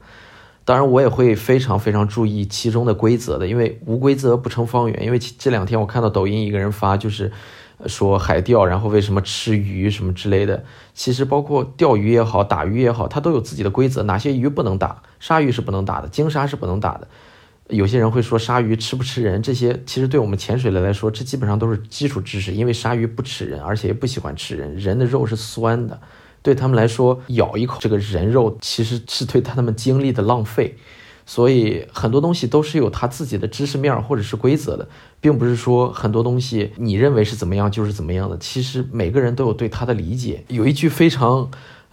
[0.65, 5.05] 当然，我也会非常非常注意其中的规则的，因为无规则不成方圆。
[5.05, 7.33] 因为这两天我看到抖音一个人发，就是。
[7.87, 10.65] 说海钓，然后为什么吃鱼什么之类的？
[10.95, 14.03] 其实包括钓鱼也好，打鱼也好，它都有自己的规则。
[14.05, 15.03] 哪些鱼不能打？
[15.21, 17.09] 鲨鱼是不能打的，鲸鲨是不能打的。
[17.69, 19.43] 有些人会说鲨鱼吃不吃人？
[19.43, 22.53] 这些其实对我们潜水的来说，这基本上都是基础知识。
[22.53, 24.77] 因为鲨鱼不吃人，而且也不喜欢吃人。
[24.77, 25.99] 人的肉是酸的，
[26.43, 30.77] 对他们来说，咬一口这个人肉其实是对他们精力的浪费。
[31.25, 34.89] 所以很多东西都是有他自己的知识面或者是规则的，
[35.21, 38.37] 并不是说很多东西你认为是怎么样就是怎么样的。
[38.39, 40.45] 其实每个人都有对他的理解。
[40.49, 41.51] 有一句非常，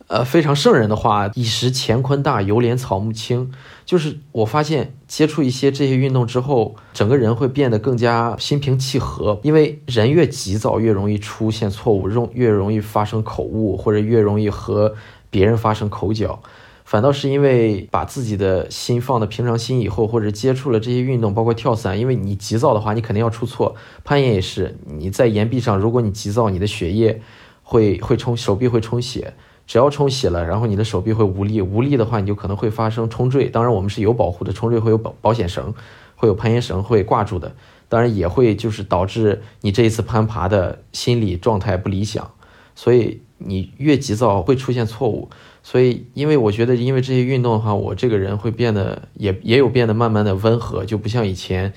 [0.07, 3.51] 呃非常圣人的话：“以时乾坤大，犹怜草木青。”
[3.85, 9.39] 就是我发现接触一些这些运动之后，整个人会变得更加心平气和。
[9.43, 14.95] 因为人越急躁，越容易出现错误，容越容易发生口误，或者越容易和
[15.29, 16.41] 别人发生口角。
[16.89, 23.75] 反倒是因为把自己的心放的平常心以后，或者接触了这些运动，包括跳伞，因为你急躁的话，你肯定要出错。
[24.03, 27.21] 攀岩也是，你在岩壁上，如果你急躁，你的血液
[27.61, 29.35] 会会冲手臂会充血，
[29.67, 33.47] 只要充血了，然后你的手臂会无力，无力的话，你就可能会发生冲坠。
[33.49, 35.71] 当然，我们是有保护的，冲坠会有保保险绳，
[36.15, 37.55] 会有攀岩绳会挂住的。
[37.87, 42.31] 当然，也会就是导致你这一次攀爬的心理状态不理想。
[42.73, 43.21] 所以。
[43.41, 45.29] 你越急躁会出现错误。
[45.71, 51.71] 所以，因为我觉得，因为这些运动的话，我这个人会变得也也有变得慢慢的温和，就不像以前，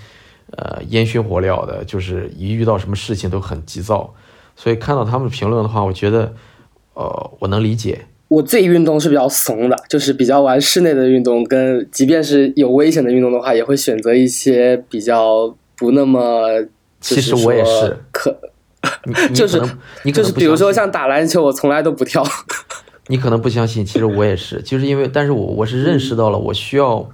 [0.53, 4.15] 呃，烟熏火燎的，就是一遇到什么事情都很急躁。
[4.57, 6.33] 所以看到他们评论的话，我觉得，
[6.95, 8.07] 呃，我能理解。
[8.29, 16.65] 我自己运动是比较怂的，就是比较玩室内的运动，跟即便是有危险的运动的话，也会选择一些比较不那么。
[16.99, 17.99] 其实我也是。
[18.11, 18.35] 可，
[19.35, 19.61] 就是
[20.15, 22.25] 就是比如说像打篮球，我从来都不跳。
[23.13, 27.11] 你可能不相信，其实我也是，就是因为，但是我我是认识到了，我需要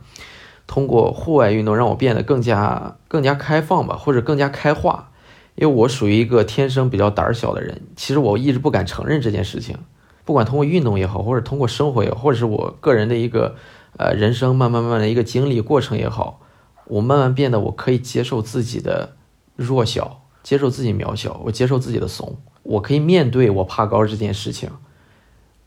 [0.64, 5.10] 通过户外运动让我变得更加更加开放吧，或者更加开化，
[5.56, 9.76] 因为我属于一个天生比较胆小的人，其实我一直不敢承认这件事情。
[10.24, 13.56] 不管通过运动也好，或者通过生活也好，或者是我个人的一个
[13.96, 16.42] 呃人生慢慢慢慢的一个经历过程也好，
[16.84, 19.16] 我慢慢变得我可以接受自己的
[19.56, 24.70] 弱小，接受自己渺小，我接受自己的怂，我可以面对我怕高这件事情。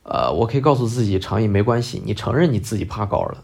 [0.03, 3.43] 呃，我可以告诉自己，长椅没关系，你承认你自己怕高了，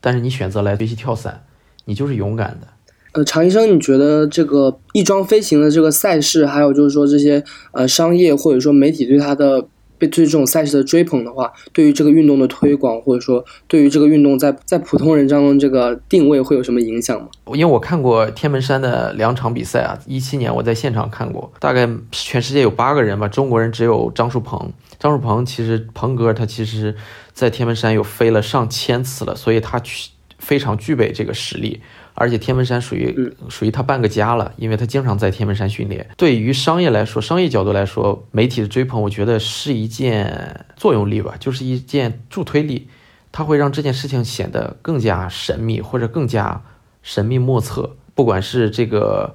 [0.00, 1.44] 但是你选择来学习跳伞，
[1.84, 2.68] 你就是勇敢的。
[3.12, 9.66] 呃，常医生，你觉得这个翼装飞行的这个赛事，还有就是说这些呃商业或者说媒体对它的。
[9.96, 17.28] 对这种赛事的追捧的话，对于这个运动的推广，或者说对于这个运动在在普通人当中这个定位会有什么影响吗？
[17.54, 24.70] 因为我看过天门山的两场比赛啊，一七年我在现场看过，大概全世界有八个人吧，中国人只有张树鹏。
[25.04, 26.96] 张树鹏其实鹏哥他其实，
[27.34, 31.82] 在天门山有飞了上千次了，所以他去非常具备这个实力。
[32.14, 36.08] 而且天门山属于属于他半个家了，因为他经常在天门山训练。
[36.16, 42.88] 对于商业来说，商业角度来说，媒体的追捧，我觉得是一件作用力吧，就是一件助推力，
[43.30, 46.62] 它会让这件事情显得更加神秘或者更加
[47.02, 47.94] 神秘莫测。
[48.14, 49.34] 不管是这个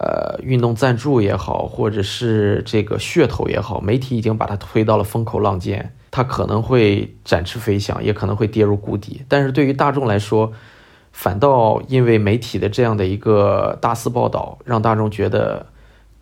[0.00, 9.22] 呃运动赞助也好，或者是这个噱头也好，媒体已经把它推到了风口浪尖，它可能会展翅飞翔，也可能会跌入谷底。
[9.28, 10.52] 但是对于大众来说，
[11.12, 15.66] 反倒因为媒体的这样的一个大肆报道，让大众觉得，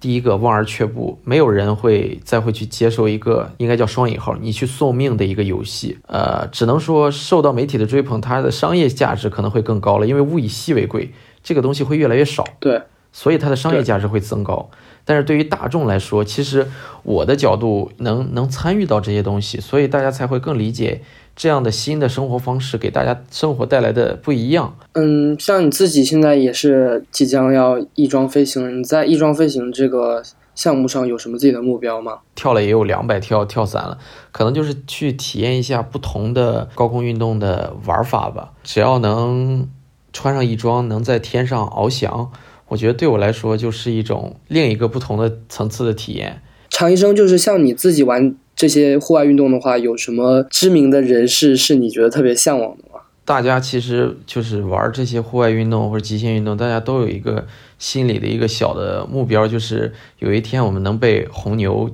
[0.01, 5.99] 第一个望而却步，没有人会再会去接受一个应该叫双引号你去送命的一个游戏。
[6.07, 11.13] 呃，只能说受到媒体的追捧，它的商业价值可能会更高了，因为物以稀为贵，
[11.43, 12.45] 这个东西会越来越少。
[12.59, 12.81] 对，
[13.13, 14.71] 所以它的商业价值会增高。
[15.05, 16.69] 但是对于大众来说，其实
[17.03, 21.03] 我的角度能能参与到这些东西，所以大家才会更理解。
[21.35, 24.75] 这样的新的生活方式给大家生活带来的不一样。
[24.95, 30.21] 嗯，像你自己现在也是即将要翼装飞行，你在翼装飞行这个
[30.57, 32.19] 项目上有什么自己的目标吗？
[32.35, 33.99] 跳了也有两百跳跳伞了，
[34.33, 38.51] 可能就是去体验一下不同的高空运动的玩法吧。
[38.65, 39.69] 只要能
[40.13, 42.33] 穿上翼装，能在天上翱翔，
[42.69, 46.41] 我觉得对我来说就是一种另一个不同的层次的体验。
[46.71, 48.37] 常医生，就是像你自己玩。
[48.59, 52.99] 这些户外运动的话，有什么知名的人士是你觉得特别向往的吗？
[53.25, 57.47] 大家其实就是玩这些户外运动或者极限运动，大家都有一个
[57.79, 61.89] 心里的一个小的目标，就是有一天我们能被红牛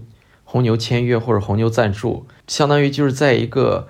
[0.44, 3.86] 红牛签约或者红牛赞助，相当于就是在一个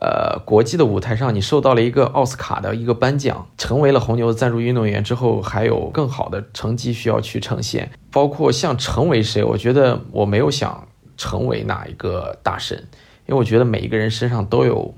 [0.00, 10.84] 呃国际的舞台上，你受到了一个奥斯卡的一个颁奖，成为了红牛的赞助运动员之后，还有更好的成绩需要去呈现，包括像成为谁，我觉得我没有想。
[11.20, 12.78] 成为哪一个大神？
[13.26, 14.94] 因为我觉得每一个人身上都有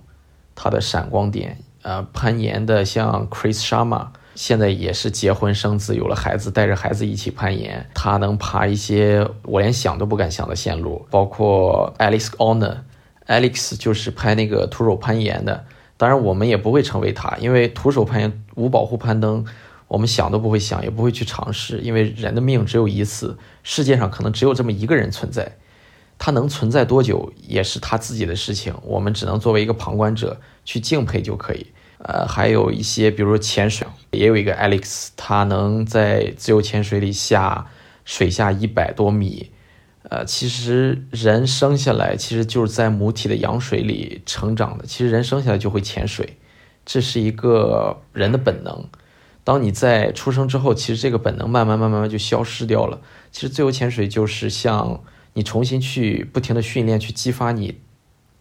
[0.55, 1.57] 他的闪光点。
[1.81, 7.89] 呃，攀岩的像 Chris Sharma，现在也是结婚生子，有了孩子，带着孩子一起攀岩。
[7.95, 12.29] 他能爬一些我连想都不敢想的线路，包括 Alex
[13.31, 15.64] Alex 就是拍那个徒手攀岩的。
[15.97, 19.45] 当然，我们也不会成为他，因为徒手攀岩无保护攀登，
[19.87, 25.57] 我们想都不会想，也不会去尝试，因为人的命只有一次，世界上可能只有这么一个人存在。
[26.19, 31.66] 他能存在多久也是他自己的事情，我们只能作为一个旁观者去敬佩就可以。
[32.03, 37.66] 呃，还有一些，比如说潜水，也有一个 Alex，他能在自由潜水里下
[38.05, 39.51] 水下一百多米。
[40.11, 46.37] 呃，其实人生下来其实就是在母体的羊水里成长的，其实人生下来就会潜水，
[46.85, 48.85] 这是一个人的本能。
[49.42, 53.01] 当你在出生之后，其实这个本能慢慢慢慢慢就消失掉了。
[53.33, 55.01] 其实自由潜水就是像。
[55.33, 57.79] 你重新去不停的训练，去激发你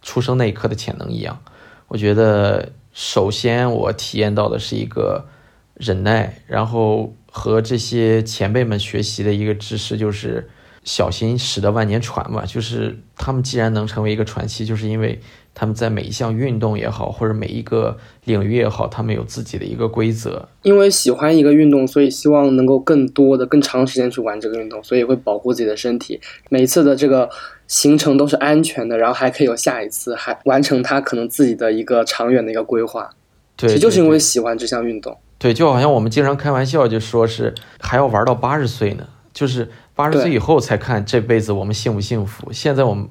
[0.02, 1.40] 出生那一刻的潜能一样。
[1.86, 5.28] 我觉得，首先我体验到的是一个
[5.74, 10.50] 忍耐，然后和这些前辈们学习的一个知识，就是
[10.90, 12.44] 小心驶得万年船嘛。
[12.44, 15.20] 就是他们既然能成为一个传奇，就是因为。
[15.52, 20.48] 他们在每一项运动也好，或者每一个领域也好，他们有自己的一个规则。
[20.62, 26.18] 因为喜欢一个运动，所以希望能够更多的、更长时间去玩这个运动，所以会保护自己的身体。
[26.48, 27.28] 每次的这个
[27.66, 33.10] 行程都是安全的，然后还可以有下一次，还完成他可能自己的一个长远的一个规划。
[33.56, 35.18] 对，其实就是因为喜欢这项运动。
[35.36, 39.68] 对，就好像我们经常开玩笑，就说是还要玩到八十岁呢，就是
[40.00, 42.50] 八十岁以后才看这辈子我们幸不幸福。
[42.50, 43.06] 现在我们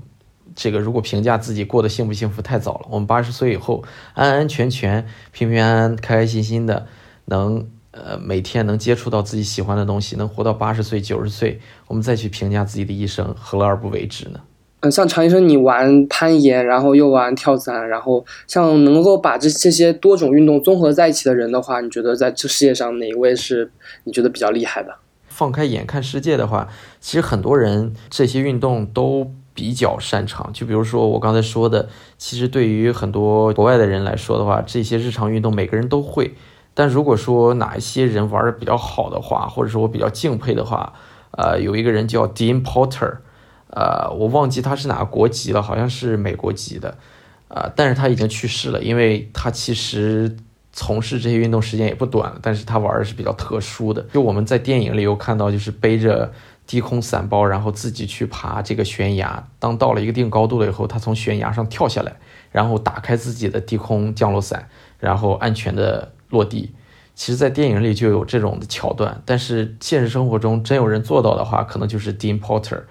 [0.55, 3.83] 这个如果评价自己过得幸不幸福太早了，我们八十岁以后
[4.15, 6.87] 安安全全、平平安安、开开心心的，
[7.25, 14.39] 能呃每天能接触到自己喜欢的东西，能活到八十岁、九十岁，我们再去评价自己的一生，何乐而不为之呢？
[14.81, 23.71] 嗯，像常医生，你玩攀岩，然后又玩跳伞，然后像能够把这这些多种运动综合在一起的人的话，你觉得在这世界上哪一位是
[24.05, 24.95] 你觉得比较厉害的？
[25.39, 26.67] 放开眼看世界的话，
[26.99, 30.51] 其实很多人这些运动都比较擅长。
[30.51, 31.87] 就比如说我刚才说的，
[32.17, 36.35] 其实对于很多国外的人来说的话，这些日常运动每个人都会。
[36.73, 40.91] 但如果说哪一些人玩的比较好的话，或者说我比较敬佩的话，
[41.31, 43.19] 呃，有一个人叫 Dean Porter，
[43.69, 46.97] 呃，我忘记他是哪个国籍了，好像是美国籍的，
[47.47, 50.35] 呃，但是他已经去世了，因为他其实
[50.82, 54.01] 从事这些运动时间也不短了，但是他玩的是比较特殊的。
[54.13, 56.32] 就我们在电影里有看到，就是背着
[56.65, 59.45] 低空伞包，然后自己去爬这个悬崖。
[59.59, 62.15] 当到了一个定高度了以后，他从悬崖上跳下来，
[62.49, 64.69] 然后打开自己的低空降落伞，
[64.99, 66.71] 然后安全的落地。
[67.13, 72.84] 其实，在电影里就有这种的桥段，但是现实生活中真有人做到的话，可能就是 Dean Porter。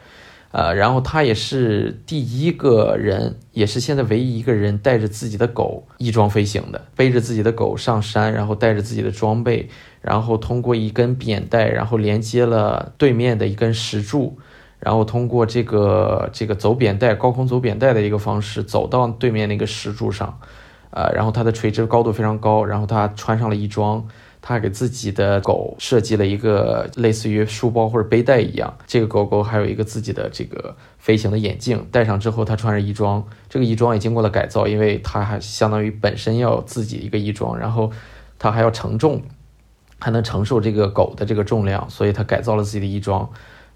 [0.59, 9.68] 呃，然后他也是第一个人，也是现在唯一一个人带着自己的狗翼装飞行的，背着自己的狗上山，然后带着自己的装备，
[10.02, 14.36] 然后通过一根扁带，然后连接了对面的一根石柱，
[14.80, 20.40] 然后通过这个这个走扁带、高空走扁带的一个方式走到对面那个石柱上，
[20.90, 24.04] 呃，然后它的垂直高度非常高，然后他穿上了翼装。
[24.49, 37.92] 他给自己的狗设计了一个类似于书包或者背带一样，这个狗狗还有一个自己的这个飞行的眼镜，戴上之后，它穿着衣装，这个衣装也经过了改造，因为它还相当于本身要有自己一个衣装，然后
[38.38, 39.20] 它还要承重，
[39.99, 43.28] 还能承受这个狗的这个重量，所以它改造了自己的衣装，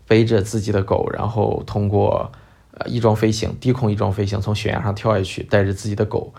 [0.08, 2.32] 背着自己的狗，然后通过
[2.78, 6.32] 呃翼装飞行、低空翼装飞行，从悬崖上跳下去，带着自己的狗。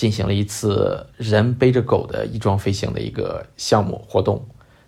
[0.00, 4.42] 进行了一次人背着狗的翼装飞行的一个项目活动，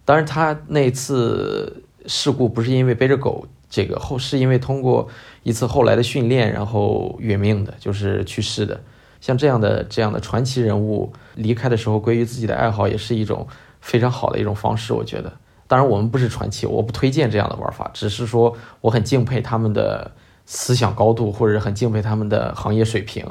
[0.06, 5.06] 当然他那次事故不是因为背着狗，这个后是因为通过
[5.42, 8.80] 一次后来的训练，然后殒命的，就是去世的。
[9.20, 13.46] 像这样的这样的传奇人物离开的时候归于自己的爱好，也是一种
[13.82, 15.30] 非常好的一种方式，我觉得。
[15.68, 20.10] 当然我们不是传奇，我不推荐这样的玩法，只是说我很敬佩他们的
[20.46, 23.26] 思想高度，或者很敬佩他们的行业水平。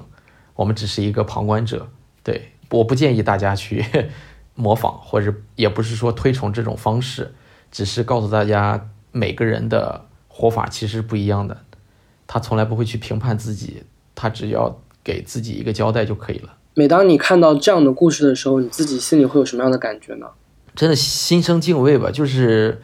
[0.62, 1.88] 我们只是一个旁观者，
[2.24, 3.84] 对，我不建议大家去
[4.54, 7.34] 模仿，或者也不是说推崇这种方式，
[7.72, 11.58] 只是告诉大家每个人的活法其实不一样的，
[12.28, 13.82] 他从来不会去评判自己，
[14.14, 16.54] 他只要给自己一个交代就可以了。
[16.76, 20.28] 每当你看到这样的故事的时候，你自己心里会有什么样的感觉呢？
[20.76, 22.80] 真的心生敬畏吧，就是，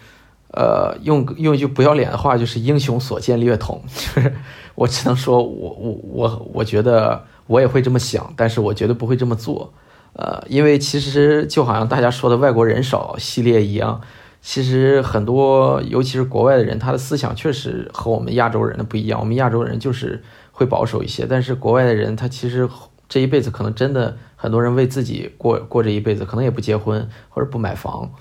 [0.52, 4.34] 呃，用用一句不要脸的话，就是英雄所见略同， 就是
[4.74, 7.24] 我只能说我我我我觉得。
[7.48, 9.74] 我也会这么想，但是我绝对不会这么做，
[10.14, 14.02] 呃，因为其实就好像大家说的“外国人少”系列一样，
[14.42, 19.20] 其实很多，尤其是国外的人，他的思想确实和我们亚洲人的不一样。
[19.20, 20.22] 我们亚洲人就是
[20.52, 22.70] 会保守一些，但是国外的人，他其实
[23.10, 28.12] 这一辈子可能真的很多人为自己过过这一辈子，可能也不结婚或者不买房。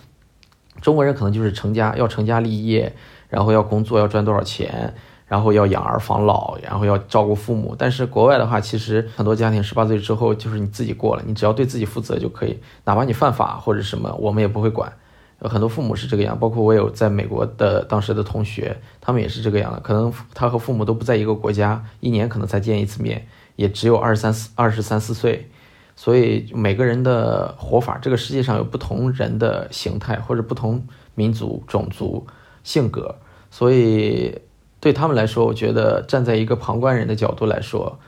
[0.80, 2.94] 中国人可能就是成家，要成家立业，
[3.28, 4.94] 然后要工作，要赚多少钱。
[5.26, 7.74] 然后要养儿防老，然后要照顾父母。
[7.76, 14.92] 但是国外的话，其实很多家庭十八岁之后就是你自己过了，你只要对自己负责就可以，哪怕你犯法或者什么，我们也不会管。
[15.40, 19.80] 很多父母是这个样，包括我有在美国的当时的同学，他们也是这个样的。
[19.80, 25.50] 可能他和父母都不在一个国家，一年可能才见一次面，也只有二十三四二十三四岁。
[25.94, 30.82] 所以每个人的活法，这个世界上有不同人的形态，或者不同
[31.14, 32.26] 民族、种族、
[32.62, 33.14] 性格，
[33.50, 34.40] 所以。
[34.78, 37.98] 对他们来说，我觉得站在一个旁观人的角度来说，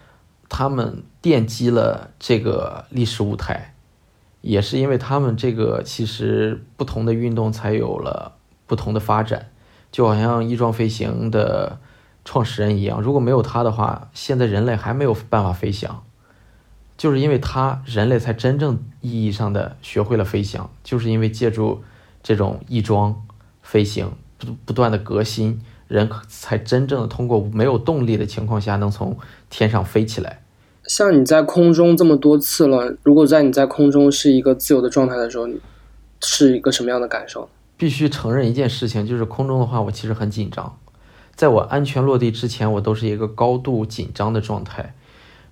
[0.49, 3.75] 他们奠基了这个历史舞台，
[4.43, 9.49] 也是因为他们这个其实不同的运动才有了不同的发展，
[9.91, 11.81] 就好像翼装飞行的
[12.25, 16.05] 创始人一样，如果没有他的话，现在人类还没有办法飞翔，
[16.97, 21.83] 就是因为他人类才真正意义上的学会了飞翔，就是因为借助
[22.23, 23.25] 这种翼装
[23.63, 25.63] 飞行不不断的革新。
[25.89, 29.17] 人才真正的通过没有动力的情况下，能从
[29.51, 30.43] 天上飞起来。
[30.85, 35.49] 像你在空中这么多次了，如果在你在空中是一个自由的状态的时候，
[36.21, 37.49] 是一个什么样的感受？
[37.77, 40.79] 必须承认一件事情，就是空中的话，我其实很紧张。
[41.35, 44.95] 在我安全落地之前，我都是一个高度紧张的状态。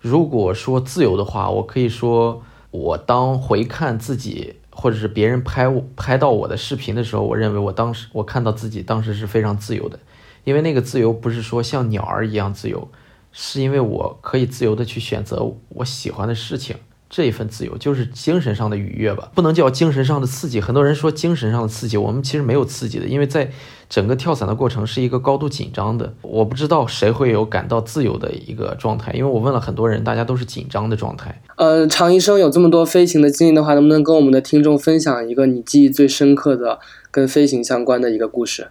[0.01, 9.99] 如果说自由的话，我可以说，我当回看自己，或者是别人拍我拍到我的视频的时候，我认为我当时我看到自己当时是非常自由的，
[10.47, 12.89] 因为那个自由不是说像鸟儿一样自由，
[13.33, 16.77] 是因为我可以自由的去选择我喜欢的事情。
[17.09, 20.61] 这一份自由就是精神上的愉悦吧，不能叫精神上的刺激。
[20.61, 23.51] 很多人说精神上的刺激，我们其实没有刺激的，因为在
[23.89, 26.13] 整个跳伞的过程是一个高度紧张的。
[26.23, 31.43] 我不知道谁会有感到自由的一个状态，因为我问了很多人，大家都是紧张的状态。
[31.57, 36.81] 呃，常医生有这么多飞行的经历的话，能不能跟我们的听众分享一个你记忆最深刻的
[37.11, 38.69] 跟飞行相关的一个故事？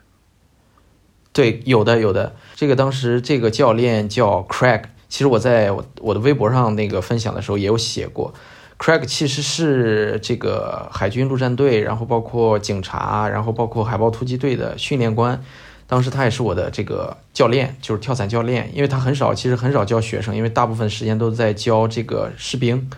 [1.35, 2.33] 对，有的，有的。
[2.55, 4.83] 这个当时这个教练叫 Craig。
[5.09, 5.69] 其实我在
[5.99, 8.33] 我的微博上那个分享的时候也有写过
[8.79, 15.43] ，Craig 其实是这个海军陆战队，然后包括警察，然后包括海豹突击队的训练官。
[15.87, 18.71] 当时他也是我的这个教练，就是跳伞教练。
[18.73, 22.89] 因为他很少，其实很少教学生，因为大部分时间都在教这个士兵。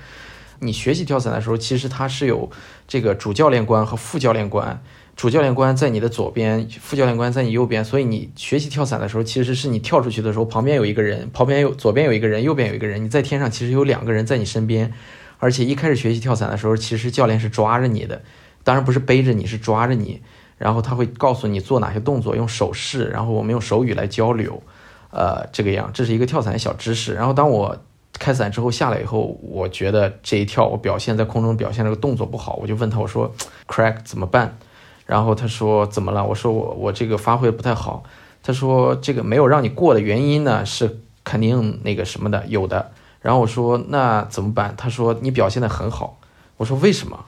[0.59, 2.51] 你学习跳伞的时候，其实他是有
[2.87, 4.79] 这个主教练官和副教练官。
[5.17, 14.93] 主教练官在你的左边，副教练官在你右边，所以你学习跳伞的时候，其实是你跳出去的时候，旁边有一个人，旁边有左边有一个人，右边有一个人，你在天上其实有两个人在你身边，
[15.39, 18.21] 而且一开始学习跳伞的时候，其实教练是抓着你的，
[18.63, 20.21] 当然不是背着你，是抓着你，
[20.59, 24.61] 然后他会告诉你做哪些动作，用手势，然后我们用手语来交流，
[25.09, 27.15] 呃，这个样，这是一个跳伞小知识。
[27.15, 27.75] 然后当我
[28.19, 33.33] 开伞之后下来以后，我觉得这一跳我表现在空中表现这个动作不好，我就问他，我说
[33.67, 34.59] ，Crack 怎么办？
[35.07, 36.23] 然后他说怎么了？
[36.23, 38.03] 我说我我这个发挥不太好。
[38.43, 42.91] 他说这个没有让你过的原因呢是肯定那个什么的有的。
[43.21, 44.75] 然后我说那怎么办？
[44.77, 46.19] 他说你表现的很好。
[46.57, 47.25] 我说为什么？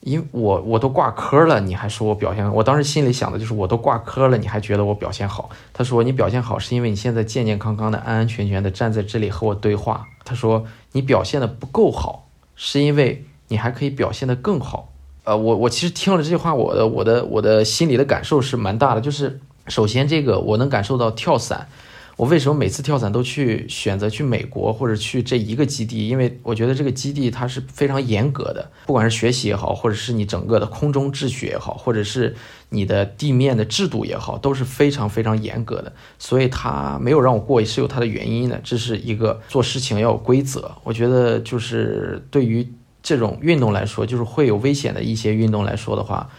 [0.00, 2.50] 因为我我都挂科了，你还说我表现？
[2.54, 5.50] 我当时心里想的就是我都挂科了，你还觉得我表现好？
[5.74, 10.06] 他说你表现好是因为你现在健健康康的、安安全全的站在这里和我对话。
[10.24, 14.89] 他说你表现的不够好，是因为你还可以表现的更好。
[15.30, 19.00] 呃，我我其实听了这句话，我的我的我的心里的感受是蛮大的。
[19.00, 21.68] 就是首先，这个我能感受到跳伞，
[22.16, 26.08] 我为什么每次跳伞都去选择去美国或者去这一个基地？
[26.08, 32.34] 因为我觉得这个基地它是非常严格的，不管是学习也好，或者是你整个的空中秩序也好，或者是
[32.70, 35.92] 你的地面的制度也好，都是非常非常严格的。
[36.18, 38.60] 所以它没有让我过，也是有它的原因的。
[38.64, 40.72] 这是一个做事情要有规则。
[40.82, 42.68] 我觉得就是对于。
[43.02, 46.30] 这种运动来说，就是会有危险的一些运动来说的话，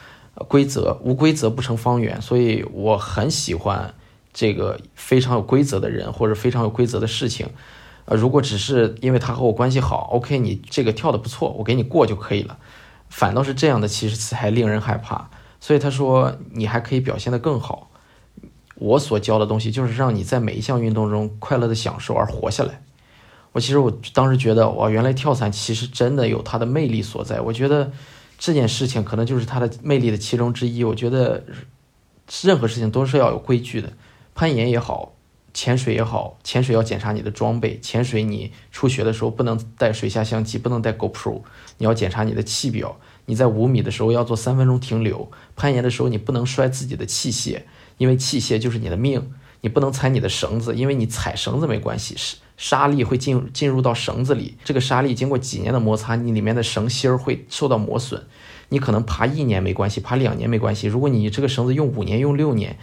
[0.47, 3.93] 规则无规则不成方圆，所以我很喜欢
[4.33, 7.47] 这个非常有规则的人或者非常有规则的事情。
[8.05, 12.57] 呃，如果只是因为他和我关系好，OK，你这个跳的不错，我给你过就可以了。
[13.09, 15.29] 反倒是这样的，其实才令人害怕。
[15.59, 17.89] 所以他说你还可以表现得更好。
[18.75, 22.81] 我所教的东西就是让你在每一项运动中快乐的享受而活下来。
[23.53, 27.41] 我其实我当时觉得，哇，原来跳伞其实真的有它的魅力所在。
[27.41, 27.91] 我觉得
[28.37, 30.83] 这件事情可能就是它的魅力的其中之一。
[30.83, 31.43] 我觉得
[32.43, 33.91] 任何事情都是要有规矩的，
[34.33, 35.11] 攀岩也好，
[35.53, 37.77] 潜水也好，潜水要检查你的装备。
[37.81, 41.41] 潜水你初学的时候不能带水下相机，不能带 GoPro，
[41.77, 42.97] 你要检查你的气表。
[43.25, 45.29] 你在五米的时候要做三分钟停留。
[45.57, 47.61] 攀岩的时候你不能摔自己的器械，
[47.97, 49.33] 因为器械就是你的命。
[49.63, 52.37] 你不能踩你的绳子，因为你踩绳子没关系，是。
[52.61, 58.27] 沙粒会进进入到绳子里，这个沙粒经过几年的摩擦，你里面的绳芯儿会受到磨损。
[58.69, 60.85] 你可能爬一年没关系，爬两年没关系。
[60.85, 62.77] 如果你这个绳子用五年、用六年，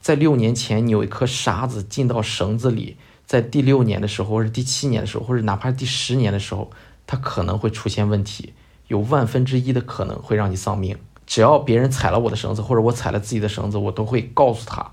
[0.00, 6.70] 在六年前你有一颗沙子进到绳子里，在第六年的时候，或者第七年的时候，或者哪怕第十年的时候，
[7.04, 8.52] 它可能会出现问题，
[8.86, 10.96] 有万分之一的可能会让你丧命。
[11.26, 14.92] 只要别人踩了我的绳子，或者我踩了自己的绳子，我都会告诉他。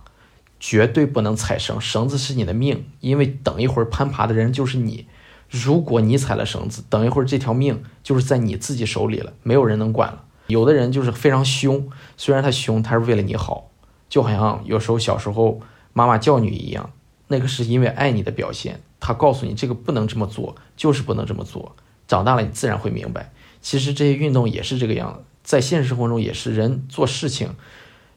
[0.62, 5.08] 绝对不能踩绳，绳子是你的命，因为等一会儿攀爬的人就是你。
[5.50, 10.24] 如果你踩了绳子，等一会儿这条命就是在你自己手里了，没有人能管了。
[10.48, 13.72] 有的人就是非常凶，虽然他凶，他是为了你好，
[14.08, 15.60] 就好像有时候小时候
[15.94, 16.92] 妈妈教你一样，
[17.28, 18.82] 那个是因为爱你的表现。
[19.00, 21.76] 他告诉你这个不能这么做，就是不能这么做。
[22.08, 27.56] 长大了你自然会明白，其实这些运动也是这个样子，在现实生活中也是人做事情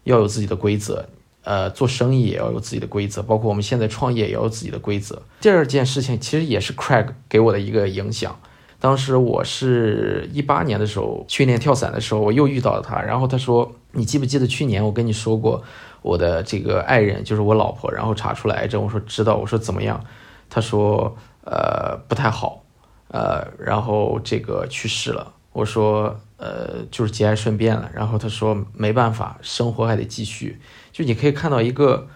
[0.02, 1.08] 要有自己的规则。
[1.44, 5.22] 呃，做生意也要有自己的规则，包括我们现在创业也要有自己的规则。
[5.40, 8.34] 第二件事情其实也是 Craig 给我的一个影响。
[8.80, 15.62] 当时我是一八年的时候训练跳伞的时候，我又遇到了他，然后他说：“你记不记得去年我跟你说过
[16.02, 20.04] 我的这个爱人就是我老婆，然后查出了癌症？”我说：“知道。”我说：“怎么样？”
[20.50, 22.62] 他说：“呃，不太好，
[23.08, 30.60] 呃，然后这个去世了。”我说：“呃，就是节哀顺变了。”然后他说：“没办法，生活还得继续。”
[30.94, 32.06] 就你可以看到一个，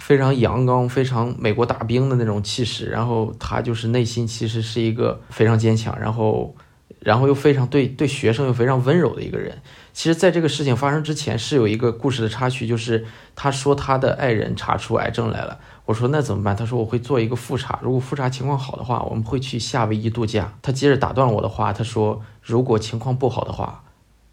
[0.00, 6.56] 非常阳刚、非常美国大兵的那种气势，然后他就是内心其实是一个非常坚强，然后，
[6.98, 9.62] 然后又非常对对学生又非常温柔的一个人。
[9.92, 13.06] 其实，在这个事情发生之前，是有一个故事的插曲，就是
[13.36, 15.60] 他说他的爱人查出癌症来了。
[15.84, 16.56] 我说那怎么办？
[16.56, 20.52] 他说我会做一个复查，如果复查情况好的话，我们会去夏威夷度假。
[20.60, 23.84] 他接着打断我的话，他说如果情况不好的话，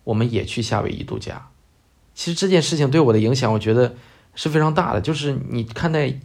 [0.03, 1.49] 我们也去夏威夷度假。
[2.13, 3.95] 其实这件事情对我的影响，我觉得
[4.35, 5.01] 是非常大的。
[5.01, 6.19] 就是你看待。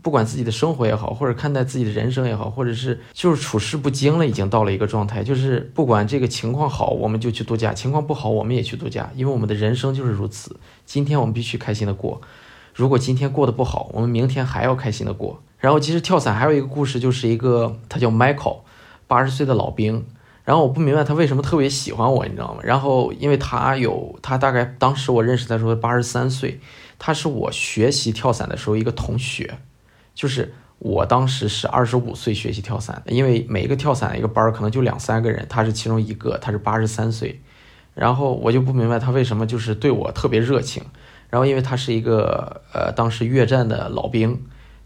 [0.00, 10.56] 不管自己的生活也好，或者看待自己的人生也好，或者是就是处事不惊了，已经到了一个状态，就是不管这个情况好，我们就去度假；情况不好，我们也去度假，因为我们的人生就是如此。
[10.84, 12.20] 今天我们必须开心的过，
[12.74, 15.40] 如果今天过得不好，我们明天还要开心的过。
[15.58, 18.62] 然后其实跳伞还有一个故事，就是一个他叫 Michael，
[19.06, 20.04] 八十岁的老兵。
[20.44, 22.60] 然后我不明白他为什么特别喜欢我，你知道吗？
[22.64, 26.60] 然后因为他有他大概当时我认识他时候八十三岁，
[26.98, 29.58] 他是我学习跳伞的时候一个同学。
[30.14, 37.40] 就是我当时是二十五岁学习跳伞，因为每一个跳伞一个班可能就两三个人，他是其中一个，他是八十三岁，
[37.94, 40.82] 然后我就不明白他为什么就是对我特别热情，
[41.30, 44.44] 然后因为他是一个呃当时越战的老兵，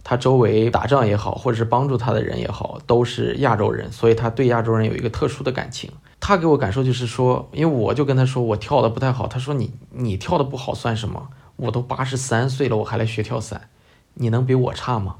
[0.08, 5.90] 他周围打仗也好，或者是帮助他的人也好，都是亚洲人，所以他对亚洲人有一个特殊的感情。
[6.20, 11.30] 他给我感受就是说，因为我就跟他说我跳的不太好，他说你你跳的不好算什么？
[11.56, 13.68] 我都八十三岁了，我还来学跳伞。
[14.14, 15.16] 你能比我差吗？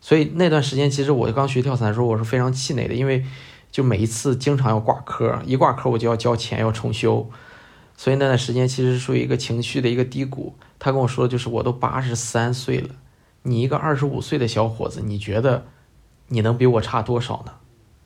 [0.00, 3.22] 所以那段时间，其实我刚学跳伞的时候，我是非常气馁的，因为
[3.70, 7.28] 就每一次经常要挂科，一挂科我就要交钱要重修，
[7.98, 10.54] 所以那段时间其实属于一个情绪的一个低谷。
[10.78, 12.88] 他跟我说的就是，我都八十三岁了，
[13.42, 15.66] 你一个二十五岁的小伙子，你觉得
[16.28, 17.54] 你能比我差多少呢？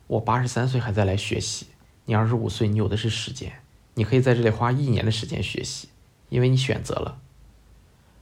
[0.07, 1.66] 我八十三岁还在来学习，
[2.05, 3.53] 你二十五岁，你有的是时间，
[3.95, 5.89] 你可以在这里花一年的时间学习，
[6.28, 7.18] 因为你选择了。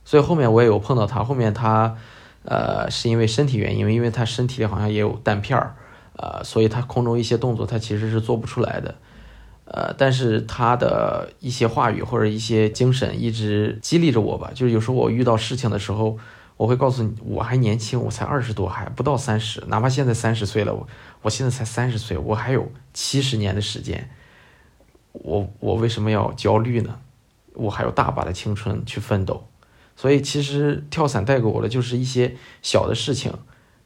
[0.05, 1.97] 所以后面我也有碰到他，后面他，
[2.45, 5.77] 呃，是因为身体原因，因为他身体里好像也有弹片儿，
[6.17, 8.95] 呃，所以他空中一些动作他其实是做不出来的，
[9.67, 16.19] 呃，但是他的一些话语或者一些精神一直激励着我吧，就是有时候我遇到事情的时候，
[16.57, 20.87] 我会告诉你，我还年轻，我才二十多，还不到三十，哪怕现在三十岁了，我
[21.23, 24.11] 我现在才三十岁，我还有七十年的时间，
[25.13, 26.99] 我我为什么要焦虑呢？
[27.55, 29.47] 我还有大把的青春去奋斗。
[29.95, 33.33] 所以其实跳伞带给我的就是一些小的事情，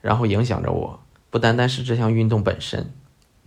[0.00, 1.00] 然后影响着我，
[1.30, 2.92] 不单单是这项运动本身。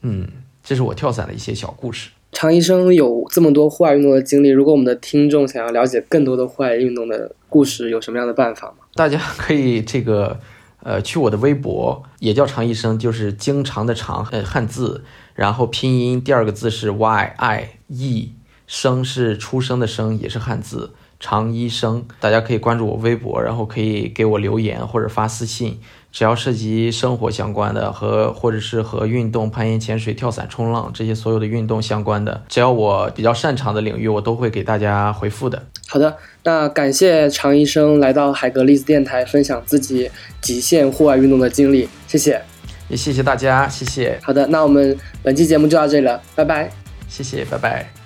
[0.02, 0.28] 嗯，
[0.62, 2.12] 这是我跳伞的一些小故事。
[2.32, 8.74] 常医生有这么多户外运动的经历，如果我们的听众想要了解更多的户外运动的故事，有什么样的办法？
[8.96, 10.40] 大家可以这个
[10.84, 15.04] 呃去我的微博，也叫常医生，就是经常的常，呃汉字，
[15.36, 18.34] 然后拼音第二个字是 y i e，
[18.68, 20.94] 生是出生的生，也是汉字。
[21.22, 25.82] 常医生，大家可以关注我微博，然后可以给我留言或者发私信，
[26.12, 35.62] 只要涉及生活相关的和或者是和运动、攀岩、潜水、跳伞、冲浪这些所有的运动相关的，只要我比较擅长的领域，我都会给大家回复的。
[35.88, 40.10] 好的，那感谢常医生来到海格力斯电台分享自己
[40.41, 42.41] 极限户外运动的经历，谢谢，
[42.88, 44.20] 也谢谢大家，谢谢。
[44.24, 46.72] 好的，那我们本期节目就到这里了，拜拜，
[47.07, 47.99] 谢谢，拜拜。